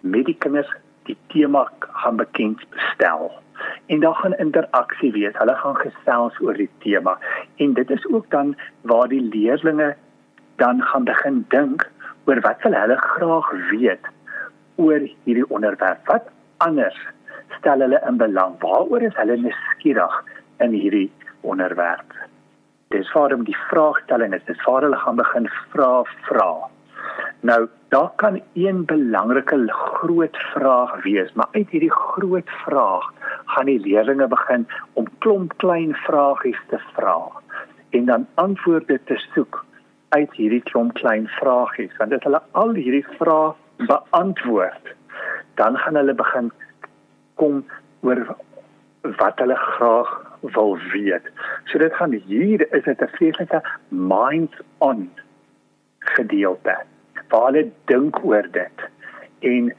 met 0.00 0.24
die 0.30 0.36
kinders 0.40 0.72
die 1.08 1.16
tema 1.32 1.66
gaan 2.00 2.16
bekend 2.16 2.64
stel 2.94 3.28
en 3.86 4.00
daar 4.00 4.14
gaan 4.14 4.36
interaksie 4.36 5.12
wees. 5.12 5.36
Hulle 5.38 5.54
gaan 5.54 5.76
gesels 5.76 6.40
oor 6.40 6.54
die 6.54 6.70
tema 6.84 7.18
en 7.56 7.74
dit 7.74 7.90
is 7.90 8.06
ook 8.12 8.30
dan 8.30 8.56
waar 8.80 9.08
die 9.08 9.22
leerders 9.22 9.96
dan 10.56 10.82
gaan 10.82 11.04
begin 11.04 11.44
dink 11.48 11.86
oor 12.26 12.40
wat 12.40 12.62
hulle 12.66 12.96
graag 12.96 13.50
weet 13.70 14.10
oor 14.76 15.02
hierdie 15.24 15.48
onderwerp. 15.50 16.06
Wat 16.06 16.30
anders 16.56 16.98
stel 17.58 17.80
hulle 17.80 18.00
in 18.08 18.18
belang? 18.18 18.56
Waaroor 18.62 19.02
is 19.02 19.16
hulle 19.16 19.36
nuuskierig 19.36 20.16
in 20.64 20.74
hierdie 20.74 21.10
onderwerp? 21.40 22.14
Dis 22.94 23.12
waarom 23.12 23.44
die 23.44 23.56
vraagstelling 23.68 24.34
is. 24.34 24.44
Dis 24.46 24.64
waar 24.66 24.86
hulle 24.86 24.96
gaan 24.96 25.16
begin 25.16 25.48
vra 25.72 26.02
vra. 26.28 26.52
Nou, 27.40 27.68
daar 27.88 28.10
kan 28.16 28.40
een 28.52 28.84
belangrike 28.84 29.58
groot 29.68 30.36
vraag 30.54 31.02
wees, 31.02 31.32
maar 31.32 31.48
uit 31.52 31.70
hierdie 31.70 31.92
groot 31.92 32.50
vraag 32.64 33.12
gaan 33.52 33.70
die 33.70 33.80
leerders 33.80 34.28
begin 34.28 34.66
om 35.00 35.08
klomp 35.24 35.56
klein 35.62 35.94
vragies 36.06 36.60
te 36.72 36.80
vra 36.92 37.18
en 37.96 38.04
dan 38.04 38.26
antwoorde 38.34 39.00
te 39.04 39.16
soek 39.34 39.64
uit 40.08 40.32
hierdie 40.36 40.62
klomp 40.70 40.94
klein 41.00 41.28
vragies. 41.38 41.92
Want 42.00 42.12
as 42.16 42.24
hulle 42.24 42.40
al 42.60 42.74
hierdie 42.76 43.04
vrae 43.16 43.52
beantwoord, 43.88 44.92
dan 45.60 45.76
gaan 45.84 45.96
hulle 46.00 46.14
begin 46.16 46.50
kom 47.40 47.62
oor 48.06 48.24
wat 49.20 49.40
hulle 49.42 49.56
graag 49.56 50.12
wil 50.56 50.76
weet. 50.92 51.28
So 51.70 51.78
dit 51.78 51.94
gaan 51.94 52.12
hier 52.12 52.66
is 52.72 52.84
dit 52.84 53.02
'n 53.02 53.16
vreeslike 53.16 53.62
minds 53.88 54.56
on 54.78 55.10
gedeelte 55.98 56.76
waar 57.28 57.46
hulle 57.52 57.70
dink 57.84 58.24
oor 58.24 58.46
dit 58.52 58.78
en 59.40 59.72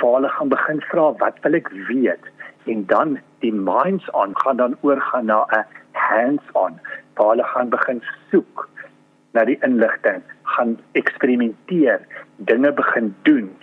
waar 0.00 0.14
hulle 0.14 0.28
gaan 0.28 0.48
begin 0.48 0.80
vra 0.80 1.12
wat 1.22 1.40
wil 1.42 1.54
ek 1.54 1.68
weet 1.88 2.24
en 2.64 2.86
dan 2.86 3.18
die 3.38 3.52
minds 3.52 4.10
on 4.10 4.38
gaan 4.38 4.56
dan 4.56 4.76
oorgaan 4.80 5.24
na 5.24 5.46
'n 5.50 5.64
hands 5.92 6.44
on 6.52 6.80
waar 7.14 7.28
hulle 7.28 7.44
gaan 7.44 7.68
begin 7.68 8.02
soek 8.30 8.68
na 9.32 9.44
die 9.44 9.58
inligting 9.66 10.22
gaan 10.42 10.78
eksperimenteer 10.92 12.00
dinge 12.36 12.72
begin 12.72 13.14
doen. 13.22 13.56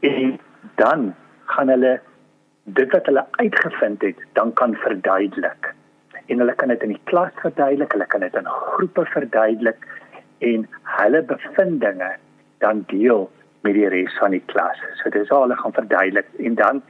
En 0.00 0.38
dan 0.74 1.14
gaan 1.44 1.68
hulle 1.68 2.00
dit 2.64 2.92
wat 2.92 3.06
hulle 3.06 3.24
uitgevind 3.30 4.02
het 4.02 4.16
dan 4.32 4.52
kan 4.52 4.74
verduidelik. 4.74 5.74
En 6.26 6.38
hulle 6.38 6.54
kan 6.54 6.68
dit 6.68 6.82
in 6.82 6.94
die 6.94 7.04
klas 7.04 7.32
verduidelik 7.42 7.92
hulle 7.92 8.06
kan 8.06 8.20
dit 8.20 8.34
in 8.34 8.46
groepe 8.46 9.04
verduidelik 9.04 9.86
en 10.38 10.68
hulle 10.82 11.22
bevindinge 11.22 12.12
dan 12.58 12.84
deel 12.86 13.30
met 13.60 13.74
die 13.74 13.88
res 13.88 14.16
van 14.18 14.30
die 14.30 14.44
klas. 14.52 14.78
So 15.02 15.10
dis 15.10 15.30
al 15.30 15.46
hulle 15.48 15.56
gaan 15.56 15.76
verduidelik. 15.76 16.28
En 16.38 16.54
dan 16.54 16.82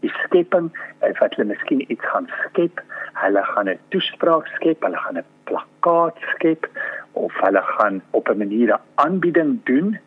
die 0.00 0.12
skepping, 0.24 0.70
as 1.00 1.18
wat 1.20 1.34
hulle 1.36 1.48
miskien 1.52 1.84
iets 1.90 2.04
gaan 2.12 2.28
skep, 2.44 2.82
hulle 3.22 3.42
gaan 3.52 3.68
'n 3.68 3.78
toespraak 3.90 4.46
skep, 4.56 4.82
hulle 4.82 5.00
gaan 5.04 5.18
'n 5.18 5.28
plakkaat 5.44 6.16
skep 6.34 6.68
of 7.12 7.32
hulle 7.40 7.62
gaan 7.62 8.02
op 8.10 8.28
'n 8.28 8.38
manier 8.38 8.74
'n 8.74 8.80
aanbieding 8.94 9.64
doen 9.64 9.98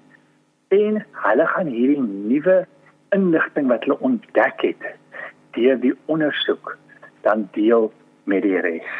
en 0.67 1.05
hulle 1.11 1.47
gaan 1.47 1.67
hierdie 1.67 2.01
nuwe 2.01 2.67
inligting 3.09 3.67
wat 3.67 3.83
hulle 3.83 3.99
ontdek 3.99 4.61
het 4.61 4.83
deur 5.57 5.79
die 5.79 5.95
ondersoek 6.05 6.77
dan 7.21 7.49
deel 7.51 7.91
met 8.23 8.41
die 8.41 8.59
res. 8.59 8.91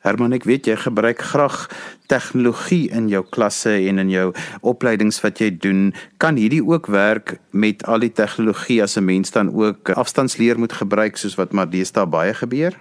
Herman, 0.00 0.32
ek 0.32 0.46
weet 0.48 0.64
jy 0.64 0.78
gebruik 0.80 1.20
graag 1.28 1.66
tegnologie 2.08 2.86
in 2.96 3.10
jou 3.12 3.20
klasse 3.36 3.74
en 3.84 4.00
in 4.00 4.08
jou 4.08 4.30
opleidings 4.64 5.18
wat 5.20 5.42
jy 5.42 5.50
doen. 5.52 5.90
Kan 6.16 6.38
hierdie 6.40 6.62
ook 6.64 6.88
werk 6.88 7.34
met 7.52 7.84
al 7.84 8.00
die 8.00 8.12
tegnologie 8.20 8.80
as 8.80 8.96
'n 8.96 9.04
mens 9.04 9.30
dan 9.36 9.52
ook 9.52 9.90
afstandsleer 9.92 10.56
moet 10.56 10.72
gebruik 10.72 11.20
soos 11.20 11.36
wat 11.36 11.52
maar 11.52 11.68
deesdae 11.68 12.06
baie 12.06 12.32
gebeur? 12.32 12.72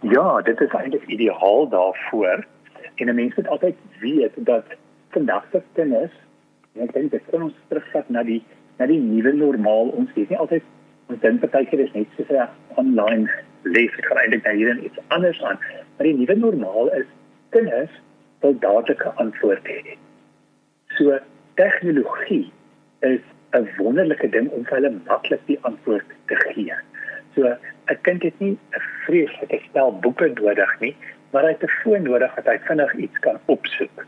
Ja, 0.00 0.42
dit 0.42 0.60
is 0.60 0.70
eintlik 0.70 1.02
ideaal 1.06 1.68
daarvoor. 1.68 2.46
En 2.94 3.08
'n 3.08 3.14
mens 3.14 3.34
moet 3.34 3.48
altyd 3.48 3.74
weet 4.00 4.32
dat 4.36 4.64
vandag 5.10 5.44
se 5.50 5.62
kinders, 5.72 6.12
ek 6.78 6.92
dink 6.92 7.10
dit 7.10 7.22
kan 7.30 7.42
ons 7.42 7.54
terugvat 7.68 8.08
na 8.08 8.22
die 8.22 8.42
na 8.78 8.86
die 8.86 9.00
nuwe 9.00 9.32
normaal. 9.32 9.88
Ons 9.88 10.10
weet 10.14 10.28
nie 10.28 10.38
altyd 10.38 10.62
ons 11.06 11.20
dink 11.20 11.40
partykeer 11.40 11.80
is 11.80 11.92
net 11.92 12.06
so 12.16 12.22
'n 12.22 12.48
online 12.76 13.28
les, 13.64 13.92
ek 13.98 14.06
gaan 14.06 14.20
eintlik 14.22 14.44
nou 14.44 14.56
hier 14.56 14.78
iets 14.78 15.04
anders 15.08 15.42
aan. 15.42 15.60
Maar 15.96 16.08
die 16.08 16.16
nuwe 16.18 16.36
normaal 16.36 16.90
is 17.00 17.06
kinders 17.56 17.92
wil 18.40 18.58
dadelike 18.58 19.12
antwoorde 19.22 19.78
hê. 19.84 19.96
So 20.96 21.18
tegnologie 21.60 22.52
is 23.00 23.20
'n 23.54 23.68
wonderlike 23.78 24.28
ding 24.28 24.48
om 24.50 24.64
vir 24.64 24.76
hulle 24.76 24.92
maklik 25.06 25.40
die 25.46 25.58
antwoord 25.62 26.06
te 26.26 26.36
gee. 26.36 26.74
So 27.34 27.56
'n 27.90 27.98
kind 28.02 28.22
het 28.22 28.38
nie 28.38 28.52
'n 28.52 28.82
vreeslike 29.06 29.60
stel 29.68 29.98
boeke 29.98 30.28
nodig 30.34 30.80
nie, 30.80 30.96
maar 31.30 31.42
hy 31.42 31.52
het 31.56 31.62
'n 31.62 31.76
foon 31.82 32.02
nodig 32.02 32.34
dat 32.34 32.46
hy 32.46 32.58
vinnig 32.58 32.94
iets 32.94 33.18
kan 33.18 33.38
opsoek. 33.46 34.06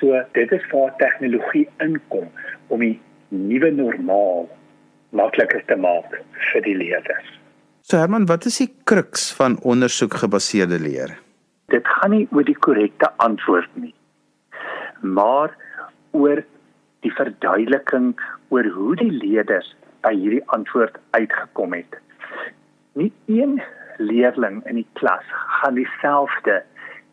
So 0.00 0.24
dit 0.32 0.52
is 0.52 0.66
waar 0.70 0.96
tegnologie 0.96 1.68
inkom 1.78 2.30
om 2.66 2.80
die 2.80 3.00
nuwe 3.28 3.70
normaal 3.70 4.48
makliker 5.10 5.64
te 5.64 5.76
maak 5.76 6.20
vir 6.52 6.62
die 6.62 6.76
leerders. 6.76 7.41
So 7.92 7.98
Herman, 7.98 8.24
wat 8.24 8.46
is 8.48 8.54
die 8.56 8.70
kruks 8.88 9.26
van 9.36 9.58
ondersoekgebaseerde 9.68 10.78
leer? 10.80 11.10
Dit 11.68 11.84
gaan 11.84 12.14
nie 12.14 12.22
oor 12.32 12.44
die 12.48 12.56
korrekte 12.64 13.10
antwoord 13.20 13.68
nie, 13.76 13.92
maar 15.04 15.52
oor 16.16 16.40
die 17.04 17.12
verduideliking 17.12 18.14
oor 18.48 18.70
hoe 18.72 18.94
die 18.96 19.10
leerders 19.12 19.68
by 20.06 20.14
hierdie 20.16 20.40
antwoord 20.56 20.96
uitgekom 21.18 21.76
het. 21.76 21.98
Nie 22.96 23.10
een 23.28 23.60
leerling 24.00 24.62
in 24.72 24.80
die 24.80 24.88
klas 24.96 25.28
gaan 25.58 25.76
dieselfde 25.76 26.62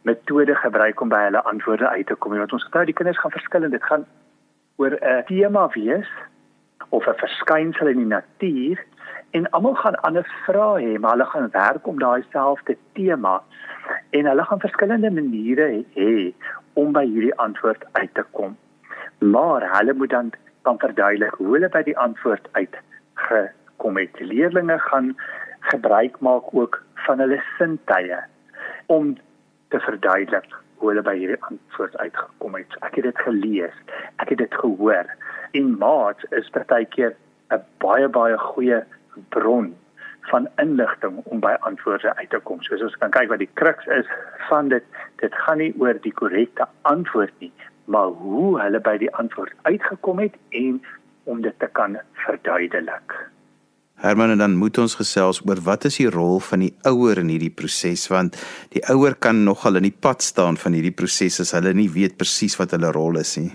metode 0.07 0.55
gebruik 0.61 1.03
om 1.03 1.11
by 1.11 1.25
hulle 1.25 1.41
antwoorde 1.51 1.91
uit 1.91 2.07
te 2.07 2.15
kom 2.15 2.37
nie, 2.37 2.45
ons 2.47 2.55
onthou 2.55 2.85
die 2.87 2.95
kinders 2.95 3.19
gaan 3.19 3.35
verskil 3.35 3.67
en 3.67 3.75
dit 3.75 3.89
gaan 3.91 4.07
oor 4.79 4.95
'n 4.95 5.27
tema 5.27 5.67
wees 5.75 6.07
of 6.95 7.03
'n 7.03 7.19
verskynsel 7.25 7.91
in 7.91 7.99
die 8.05 8.13
natuur 8.15 8.79
en 9.31 9.49
almal 9.49 9.75
gaan 9.75 9.95
ander 9.95 10.25
vrae 10.45 10.81
hê, 10.83 10.99
maar 10.99 11.11
hulle 11.11 11.25
gaan 11.25 11.49
werk 11.51 11.87
om 11.87 11.99
daai 11.99 12.23
selfde 12.31 12.77
tema 12.97 13.41
en 14.09 14.25
hulle 14.25 14.45
gaan 14.45 14.59
verskillende 14.59 15.11
maniere 15.11 15.67
hê 15.95 16.13
om 16.73 16.93
by 16.93 17.05
hierdie 17.05 17.35
antwoord 17.45 17.85
uit 17.91 18.13
te 18.13 18.25
kom. 18.31 18.57
Maar 19.19 19.67
hulle 19.77 19.93
moet 19.93 20.09
dan 20.09 20.31
kan 20.61 20.79
verduidelik 20.79 21.37
hoe 21.41 21.53
hulle 21.53 21.69
by 21.69 21.83
die 21.83 21.97
antwoord 21.97 22.47
uit 22.51 22.75
gekom 23.13 23.97
het. 23.97 24.19
Leerders 24.19 24.83
gaan 24.91 25.15
gebruik 25.71 26.19
maak 26.19 26.53
ook 26.53 26.81
van 27.05 27.19
hulle 27.19 27.41
sintuie 27.57 28.19
om 28.85 29.17
te 29.69 29.79
verduidelik 29.79 30.53
hoe 30.79 30.89
hulle 30.89 31.03
by 31.05 31.15
hierdie 31.17 31.41
antwoord 31.49 31.97
uitgekom 31.97 32.55
het. 32.55 32.77
Ek 32.87 32.95
het 32.95 33.09
dit 33.09 33.25
gelees, 33.25 33.75
ek 34.23 34.31
het 34.33 34.41
dit 34.41 34.61
gehoor. 34.61 35.09
En 35.51 35.75
maats 35.77 36.23
is 36.29 36.49
partykeer 36.55 37.15
'n 37.51 37.61
baie 37.83 38.07
baie 38.07 38.37
goeie 38.37 38.83
bron 39.35 39.73
van 40.29 40.47
inligting 40.61 41.21
om 41.23 41.39
by 41.39 41.55
antwoorde 41.67 42.15
uit 42.15 42.29
te 42.29 42.39
kom. 42.43 42.61
Soos 42.61 42.83
ons 42.85 42.97
kan 43.01 43.13
kyk 43.15 43.31
wat 43.31 43.41
die 43.41 43.49
kruks 43.59 43.87
is 43.95 44.09
van 44.49 44.69
dit, 44.73 44.85
dit 45.23 45.33
gaan 45.45 45.61
nie 45.63 45.71
oor 45.81 45.97
die 46.03 46.13
korrekte 46.13 46.67
antwoord 46.89 47.33
nie, 47.43 47.51
maar 47.85 48.13
hoe 48.21 48.59
hulle 48.61 48.81
by 48.85 48.97
die 49.01 49.11
antwoord 49.21 49.53
uitgekom 49.65 50.21
het 50.21 50.37
en 50.49 50.79
om 51.29 51.41
dit 51.41 51.59
te 51.59 51.69
kan 51.77 51.97
verduidelik. 52.25 53.17
Herman 53.99 54.31
en 54.31 54.39
dan 54.39 54.55
moet 54.55 54.77
ons 54.79 54.95
gesels 54.95 55.41
oor 55.43 55.59
wat 55.65 55.85
is 55.89 55.97
die 55.99 56.07
rol 56.07 56.37
van 56.39 56.61
die 56.63 56.71
ouer 56.87 57.19
in 57.19 57.33
hierdie 57.33 57.51
proses 57.51 58.05
want 58.07 58.37
die 58.71 58.83
ouer 58.93 59.17
kan 59.19 59.41
nogal 59.43 59.75
in 59.75 59.89
die 59.89 59.97
pad 60.05 60.23
staan 60.23 60.55
van 60.61 60.77
hierdie 60.77 60.95
proses 60.95 61.41
as 61.43 61.51
hulle 61.57 61.73
nie 61.75 61.89
weet 61.91 62.15
presies 62.21 62.55
wat 62.61 62.71
hulle 62.77 62.93
rol 62.95 63.19
is 63.19 63.35
nie. 63.41 63.51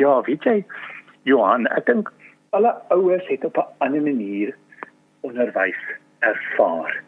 Ja, 0.00 0.14
weet 0.24 0.48
jy 0.48 0.62
Johan, 1.28 1.68
ek 1.76 1.90
dink 1.90 2.08
alle 2.56 2.72
ouers 2.94 3.28
het 3.28 3.44
op 3.44 3.60
'n 3.60 3.68
ander 3.84 4.02
manier 4.02 4.56
onderwys 5.26 5.80
ervaar. 6.18 7.02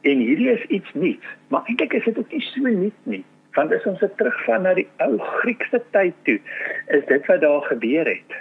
En 0.00 0.22
hierdie 0.24 0.50
is 0.50 0.64
iets 0.72 0.92
nuuts, 0.94 1.26
maar 1.48 1.66
eintlik 1.68 1.92
is 1.92 2.04
dit 2.04 2.18
ook 2.18 2.32
nie 2.32 2.44
so 2.46 2.68
nuut 2.68 3.00
nie. 3.02 3.24
Want 3.56 3.72
as 3.74 3.86
ons 3.90 4.00
dit 4.00 4.16
teruggaan 4.16 4.62
na 4.64 4.74
die 4.78 4.86
ou 5.04 5.18
Griekse 5.40 5.82
tyd 5.96 6.16
toe, 6.28 6.38
is 6.96 7.04
dit 7.08 7.26
wat 7.26 7.42
daar 7.42 7.66
gebeur 7.68 8.08
het. 8.08 8.36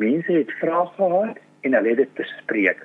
Mense 0.00 0.32
het 0.32 0.52
vrae 0.62 0.86
gehad 0.96 1.40
en 1.66 1.76
hulle 1.76 1.94
het 1.94 2.02
dit 2.04 2.14
bespreek. 2.20 2.84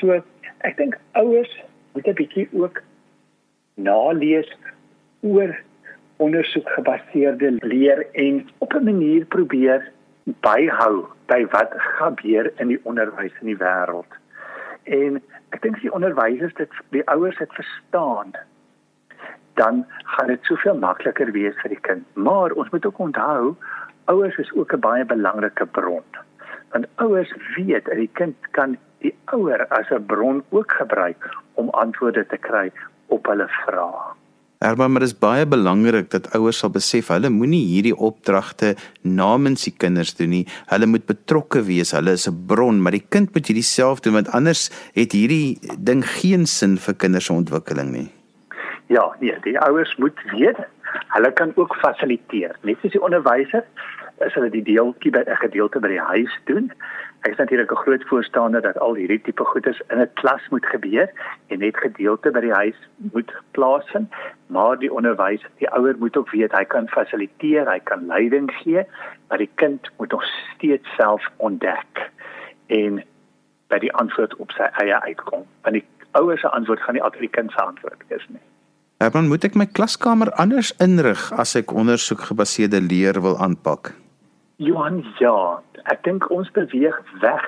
So 0.00 0.20
ek 0.64 0.78
dink 0.78 0.96
ouers 1.18 1.52
moet 1.92 2.08
'n 2.08 2.18
bietjie 2.20 2.48
ook 2.52 2.82
nalees 3.74 4.48
oor 5.20 5.52
ondersoek 6.16 6.68
gebaseerde 6.78 7.56
leer 7.60 8.06
en 8.12 8.48
op 8.58 8.72
'n 8.72 8.84
manier 8.84 9.24
probeer 9.24 9.92
byhou 10.24 11.04
by 11.26 11.46
wat 11.50 11.72
gebeur 11.76 12.52
in 12.56 12.68
die 12.68 12.80
onderwys 12.82 13.32
in 13.40 13.46
die 13.46 13.60
wêreld. 13.60 14.12
En 14.86 15.22
ek 15.50 15.62
dink 15.62 15.80
die 15.80 15.92
onderwysers 15.92 16.54
dit 16.54 16.70
die 16.94 17.06
ouers 17.10 17.38
het 17.38 17.52
verstaan 17.52 18.34
dan 19.56 19.86
gaan 20.04 20.26
dit 20.26 20.42
soveel 20.44 20.76
makliker 20.78 21.32
wees 21.32 21.56
vir 21.62 21.72
die 21.72 21.80
kind. 21.80 22.04
Maar 22.14 22.52
ons 22.52 22.70
moet 22.70 22.86
ook 22.86 22.98
onthou 22.98 23.56
ouers 24.04 24.36
is 24.36 24.52
ook 24.52 24.72
'n 24.72 24.80
baie 24.80 25.04
belangrike 25.04 25.66
bron 25.66 26.04
want 26.76 26.86
ouers 26.94 27.32
weet 27.56 27.84
dat 27.84 27.94
die 27.94 28.10
kind 28.12 28.36
kan 28.50 28.76
die 29.04 29.14
ouer 29.24 29.66
as 29.68 29.90
'n 29.90 30.06
bron 30.06 30.44
ook 30.48 30.72
gebruik 30.72 31.36
om 31.54 31.68
antwoorde 31.70 32.26
te 32.26 32.36
kry 32.36 32.72
op 33.06 33.26
hulle 33.26 33.48
vrae. 33.48 34.02
Erba, 34.66 34.88
maar 34.88 35.04
dit 35.04 35.12
is 35.12 35.18
baie 35.18 35.46
belangrik 35.46 36.08
dat 36.10 36.26
ouers 36.34 36.58
sal 36.62 36.72
besef 36.74 37.12
hulle 37.12 37.30
moenie 37.30 37.62
hierdie 37.68 37.94
opdragte 38.08 38.72
namens 39.06 39.66
die 39.68 39.74
kinders 39.84 40.14
doen 40.18 40.32
nie. 40.32 40.42
Hulle 40.72 40.88
moet 40.90 41.04
betrokke 41.06 41.62
wees. 41.68 41.92
Hulle 41.94 42.16
is 42.18 42.26
'n 42.26 42.46
bron, 42.50 42.82
maar 42.82 42.96
die 42.96 43.06
kind 43.14 43.30
moet 43.34 43.46
hierdie 43.46 43.62
self 43.62 44.00
doen 44.00 44.18
want 44.18 44.32
anders 44.34 44.70
het 44.94 45.12
hierdie 45.12 45.58
ding 45.78 46.02
geen 46.02 46.46
sin 46.46 46.76
vir 46.78 46.94
kinders 46.94 47.26
se 47.26 47.32
ontwikkeling 47.32 47.92
nie. 47.92 48.08
Ja, 48.88 49.04
nee, 49.20 49.38
die 49.42 49.58
ouers 49.58 49.96
moet 49.98 50.18
weet 50.32 50.58
hulle 51.14 51.32
kan 51.32 51.52
ook 51.54 51.74
fasiliteer. 51.82 52.56
Net 52.62 52.76
soos 52.80 52.92
die 52.92 53.02
onderwyser 53.02 53.64
is 54.24 54.34
hulle 54.34 54.50
die 54.50 54.62
deeltjie 54.62 55.10
by 55.12 55.22
'n 55.26 55.42
gedeelte 55.42 55.80
by 55.80 55.88
die 55.88 56.06
huis 56.12 56.32
doen. 56.44 56.72
Ek 57.24 57.32
is 57.32 57.38
natuurlik 57.38 57.72
'n 57.72 57.82
groot 57.84 58.04
voorstander 58.08 58.62
dat 58.62 58.78
al 58.78 58.94
hierdie 58.94 59.20
tipe 59.20 59.44
goedes 59.44 59.80
in 59.90 60.00
'n 60.00 60.10
klas 60.14 60.42
moet 60.50 60.66
gebeur 60.66 61.08
en 61.48 61.58
net 61.58 61.76
gedeelte 61.76 62.30
by 62.30 62.40
die 62.40 62.52
huis 62.52 62.76
moet 63.12 63.32
plaasvind, 63.50 64.12
maar 64.46 64.78
die 64.78 64.92
onderwyser, 64.92 65.50
die 65.58 65.70
ouer 65.70 65.96
moet 65.98 66.16
ook 66.16 66.30
weet 66.30 66.52
hy 66.52 66.64
kan 66.64 66.88
fasiliteer, 66.88 67.66
hy 67.70 67.80
kan 67.84 68.06
leiding 68.06 68.50
gee, 68.52 68.86
maar 69.28 69.38
die 69.38 69.50
kind 69.54 69.90
moet 69.98 70.10
nog 70.10 70.24
steeds 70.54 70.88
self 70.96 71.22
ontdek 71.36 72.10
en 72.66 73.02
by 73.68 73.78
die 73.78 73.92
antwoord 73.92 74.36
op 74.36 74.50
sy 74.50 74.68
eie 74.82 75.00
uitkom. 75.02 75.44
Want 75.62 75.74
die 75.74 75.84
ouers 76.12 76.40
se 76.40 76.48
antwoord 76.48 76.80
gaan 76.80 76.94
nie 76.94 77.02
altyd 77.02 77.20
die 77.20 77.36
kind 77.36 77.50
se 77.50 77.62
antwoord 77.62 78.02
wees 78.08 78.26
nie. 78.28 78.40
Herman, 78.96 79.28
moet 79.28 79.44
ek 79.44 79.54
my 79.54 79.66
klaskamer 79.66 80.30
anders 80.40 80.72
inrig 80.80 81.32
as 81.32 81.56
ek 81.58 81.72
ondersoek 81.72 82.20
gebaseerde 82.30 82.80
leer 82.80 83.20
wil 83.20 83.36
aanpak? 83.38 83.92
Johan, 84.56 85.02
ja, 85.20 85.60
ek 85.92 86.06
dink 86.06 86.30
ons 86.32 86.48
beweeg 86.56 86.96
weg 87.20 87.44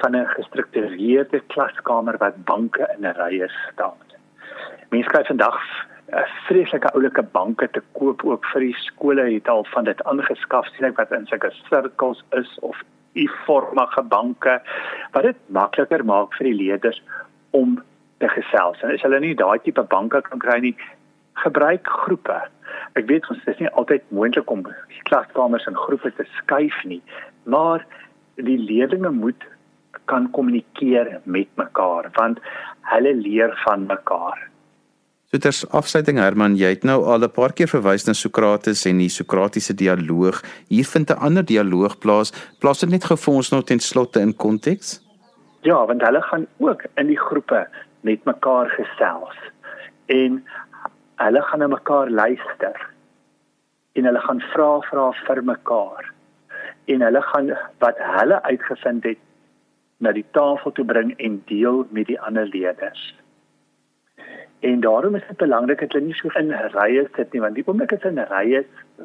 van 0.00 0.16
'n 0.16 0.26
gestruktureerde 0.26 1.40
klaskamer 1.52 2.16
wat 2.16 2.44
banke 2.44 2.88
in 2.96 3.04
'n 3.04 3.12
rye 3.18 3.48
staan. 3.72 4.00
Mense 4.88 5.08
kry 5.08 5.24
vandag 5.24 5.60
'n 6.12 6.24
vreeslike 6.46 6.92
oulike 6.94 7.22
banke 7.22 7.68
te 7.70 7.82
koop 7.92 8.24
ook 8.24 8.44
vir 8.52 8.60
die 8.60 8.76
skole 8.78 9.32
het 9.34 9.48
al 9.48 9.64
van 9.64 9.84
dit 9.84 10.04
aangeskaf 10.04 10.66
sien 10.66 10.86
ek 10.86 10.96
wat 10.96 11.12
in 11.12 11.26
sulke 11.26 11.50
sirkels 11.68 12.24
is 12.30 12.58
of 12.60 12.76
u-vormige 13.14 14.02
banke 14.02 14.62
wat 15.12 15.22
dit 15.22 15.36
makliker 15.48 16.04
maak 16.04 16.34
vir 16.34 16.44
die 16.44 16.60
leerders 16.62 17.02
om 17.50 17.82
te 18.18 18.28
gesels. 18.28 18.82
En 18.82 18.94
as 18.94 19.02
hulle 19.02 19.20
nie 19.20 19.34
daai 19.34 19.58
tipe 19.58 19.82
banke 19.82 20.22
kan 20.22 20.38
kry 20.38 20.58
nie, 20.60 20.76
gebruik 21.44 21.86
groepe 21.86 22.40
ek 22.96 23.08
weet 23.10 23.28
ons 23.32 23.44
is 23.50 23.60
nie 23.60 23.70
altyd 23.80 24.04
moontlik 24.14 24.50
om 24.52 24.64
klaskamers 25.08 25.66
in 25.68 25.78
groepe 25.86 26.12
te 26.16 26.26
skuif 26.38 26.76
nie, 26.88 27.02
maar 27.44 27.84
die 28.36 28.58
leerders 28.60 29.12
moet 29.12 29.46
kan 30.10 30.28
kommunikeer 30.36 31.16
met 31.24 31.48
mekaar 31.60 32.10
want 32.18 32.42
hulle 32.92 33.14
leer 33.18 33.54
van 33.64 33.88
mekaar. 33.88 34.38
So 35.26 35.42
ters 35.42 35.64
afsluiting 35.74 36.20
Herman, 36.22 36.54
jy 36.56 36.68
het 36.76 36.84
nou 36.86 37.00
al 37.04 37.24
'n 37.26 37.34
paar 37.34 37.52
keer 37.52 37.66
verwys 37.68 38.06
na 38.06 38.14
Sokrates 38.14 38.86
en 38.86 38.98
die 38.98 39.10
Sokratiese 39.10 39.74
dialoog. 39.74 40.42
Hier 40.68 40.84
vind 40.84 41.10
'n 41.10 41.18
ander 41.18 41.44
dialoog 41.44 41.98
plaas. 41.98 42.32
Plaas 42.60 42.80
dit 42.80 42.90
net 42.90 43.04
gou 43.04 43.16
vir 43.16 43.34
ons 43.34 43.50
nou 43.50 43.62
ten 43.62 43.80
slotte 43.80 44.20
in 44.20 44.36
konteks? 44.36 45.02
Ja, 45.62 45.86
want 45.86 46.02
hulle 46.02 46.22
gaan 46.22 46.46
ook 46.58 46.84
in 46.96 47.06
die 47.06 47.18
groepe 47.18 47.66
met 48.02 48.24
mekaar 48.24 48.68
gesels. 48.70 49.36
En 50.06 50.44
hulle 51.22 51.42
gaan 51.42 51.58
na 51.64 51.68
mekaar 51.72 52.10
luister 52.10 52.76
en 53.96 54.04
hulle 54.04 54.20
gaan 54.20 54.42
vra 54.52 54.70
vra 54.88 55.06
vir 55.26 55.42
mekaar 55.52 56.10
en 56.94 57.04
hulle 57.08 57.22
gaan 57.28 57.52
wat 57.84 58.02
hulle 58.16 58.42
uitgevind 58.42 59.08
het 59.10 59.22
na 60.04 60.12
die 60.12 60.26
tafel 60.38 60.74
toe 60.76 60.84
bring 60.84 61.14
en 61.16 61.38
deel 61.48 61.84
met 61.90 62.06
die 62.10 62.20
ander 62.20 62.46
leerders. 62.52 63.14
En 64.60 64.80
daarom 64.80 65.14
is 65.14 65.26
dit 65.28 65.36
belangrik 65.36 65.80
dat 65.80 65.92
hulle 65.92 66.06
nie 66.06 66.18
so 66.20 66.28
in 66.40 66.52
rye 66.76 67.06
sit 67.16 67.32
nie 67.32 67.40
want 67.44 67.56
die 67.56 67.64
oomblik 67.66 67.96
as 67.96 68.04
hulle 68.04 68.26
in 68.26 68.32
rye 68.32 68.64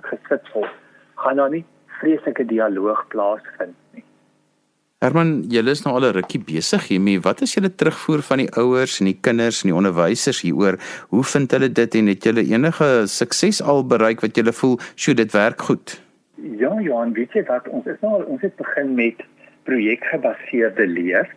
gesit 0.10 0.54
word, 0.56 0.78
gaan 1.24 1.39
daar 1.39 1.54
nie 1.56 1.65
vreeslike 2.00 2.45
dialoog 2.50 3.08
plaasvind 3.13 3.78
nie. 3.95 4.04
Herman, 5.02 5.30
julle 5.50 5.74
is 5.74 5.80
nou 5.82 5.96
al 5.98 6.04
'n 6.06 6.14
rukkie 6.14 6.40
besig 6.46 6.84
hiermee. 6.88 7.20
Wat 7.28 7.40
is 7.42 7.56
julle 7.56 7.74
terugvoer 7.74 8.22
van 8.22 8.38
die 8.38 8.52
ouers 8.62 9.00
en 9.00 9.08
die 9.10 9.18
kinders 9.28 9.64
en 9.64 9.70
die 9.72 9.78
onderwysers 9.80 10.42
hieroor? 10.46 10.78
Hoe 11.10 11.24
vind 11.24 11.52
hulle 11.52 11.70
dit 11.72 11.96
en 11.96 12.06
het 12.06 12.24
julle 12.24 12.44
enige 12.46 12.90
sukses 13.08 13.62
al 13.64 13.82
bereik 13.84 14.22
wat 14.22 14.36
julle 14.36 14.54
voel, 14.54 14.78
"Sjoe, 14.96 15.16
dit 15.16 15.32
werk 15.32 15.62
goed"? 15.62 16.02
Ja, 16.36 16.80
Johan, 16.82 17.14
weet 17.14 17.34
jy 17.34 17.44
wat? 17.44 17.68
Ons 17.68 17.86
is 17.86 18.00
nou 18.02 18.24
ons 18.26 18.42
het 18.42 18.56
begin 18.56 18.94
met 18.94 19.16
projekgebaseerde 19.64 20.88
leer 20.88 21.30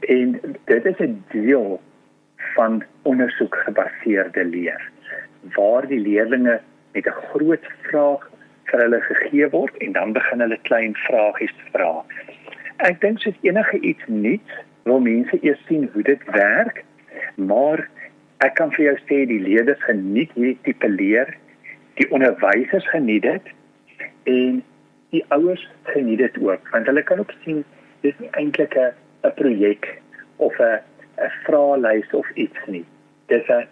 en 0.00 0.40
dit 0.64 0.84
is 0.84 0.98
'n 0.98 1.24
deel 1.32 1.80
van 2.54 2.82
ondersoekgebaseerde 3.02 4.44
leer 4.44 4.80
waar 5.54 5.86
die 5.86 6.00
leerders 6.00 6.62
met 6.92 7.06
'n 7.06 7.20
groot 7.28 7.66
vraag 7.82 8.30
vir 8.64 8.80
hulle 8.80 9.00
gegee 9.00 9.48
word 9.48 9.76
en 9.76 9.92
dan 9.92 10.12
begin 10.12 10.40
hulle 10.40 10.58
klein 10.62 10.94
vragies 10.94 11.54
vra. 11.72 12.04
Ek 12.76 13.00
dink 13.00 13.24
is 13.24 13.36
enige 13.40 13.78
iets 13.80 14.04
nuuts 14.06 14.56
wil 14.84 15.00
mense 15.00 15.38
eers 15.40 15.60
sien 15.66 15.88
hoe 15.92 16.02
dit 16.02 16.24
werk. 16.34 16.84
Maar 17.34 17.86
ek 18.44 18.54
kan 18.60 18.72
vir 18.74 18.84
jou 18.90 18.96
sê 19.08 19.22
die 19.30 19.40
leerders 19.40 19.80
geniet 19.88 20.34
hierdie 20.36 20.58
tipe 20.68 20.88
leer. 20.92 21.32
Die 21.96 22.08
onderwysers 22.12 22.88
geniet 22.92 23.24
dit 23.24 23.52
en 24.28 24.60
die 25.14 25.24
ouers 25.32 25.62
geniet 25.88 26.20
dit 26.20 26.36
ook 26.42 26.68
want 26.74 26.88
hulle 26.90 27.02
kan 27.06 27.22
ook 27.22 27.32
sien 27.44 27.62
dis 28.04 28.16
nie 28.20 28.28
eintlik 28.36 28.76
'n 28.76 29.32
projek 29.40 29.88
of 30.36 30.60
'n 30.60 30.80
'n 31.16 31.32
vraelys 31.46 32.10
of 32.12 32.28
iets 32.34 32.60
nie. 32.66 32.84
Dis 33.32 33.48
'n 33.48 33.64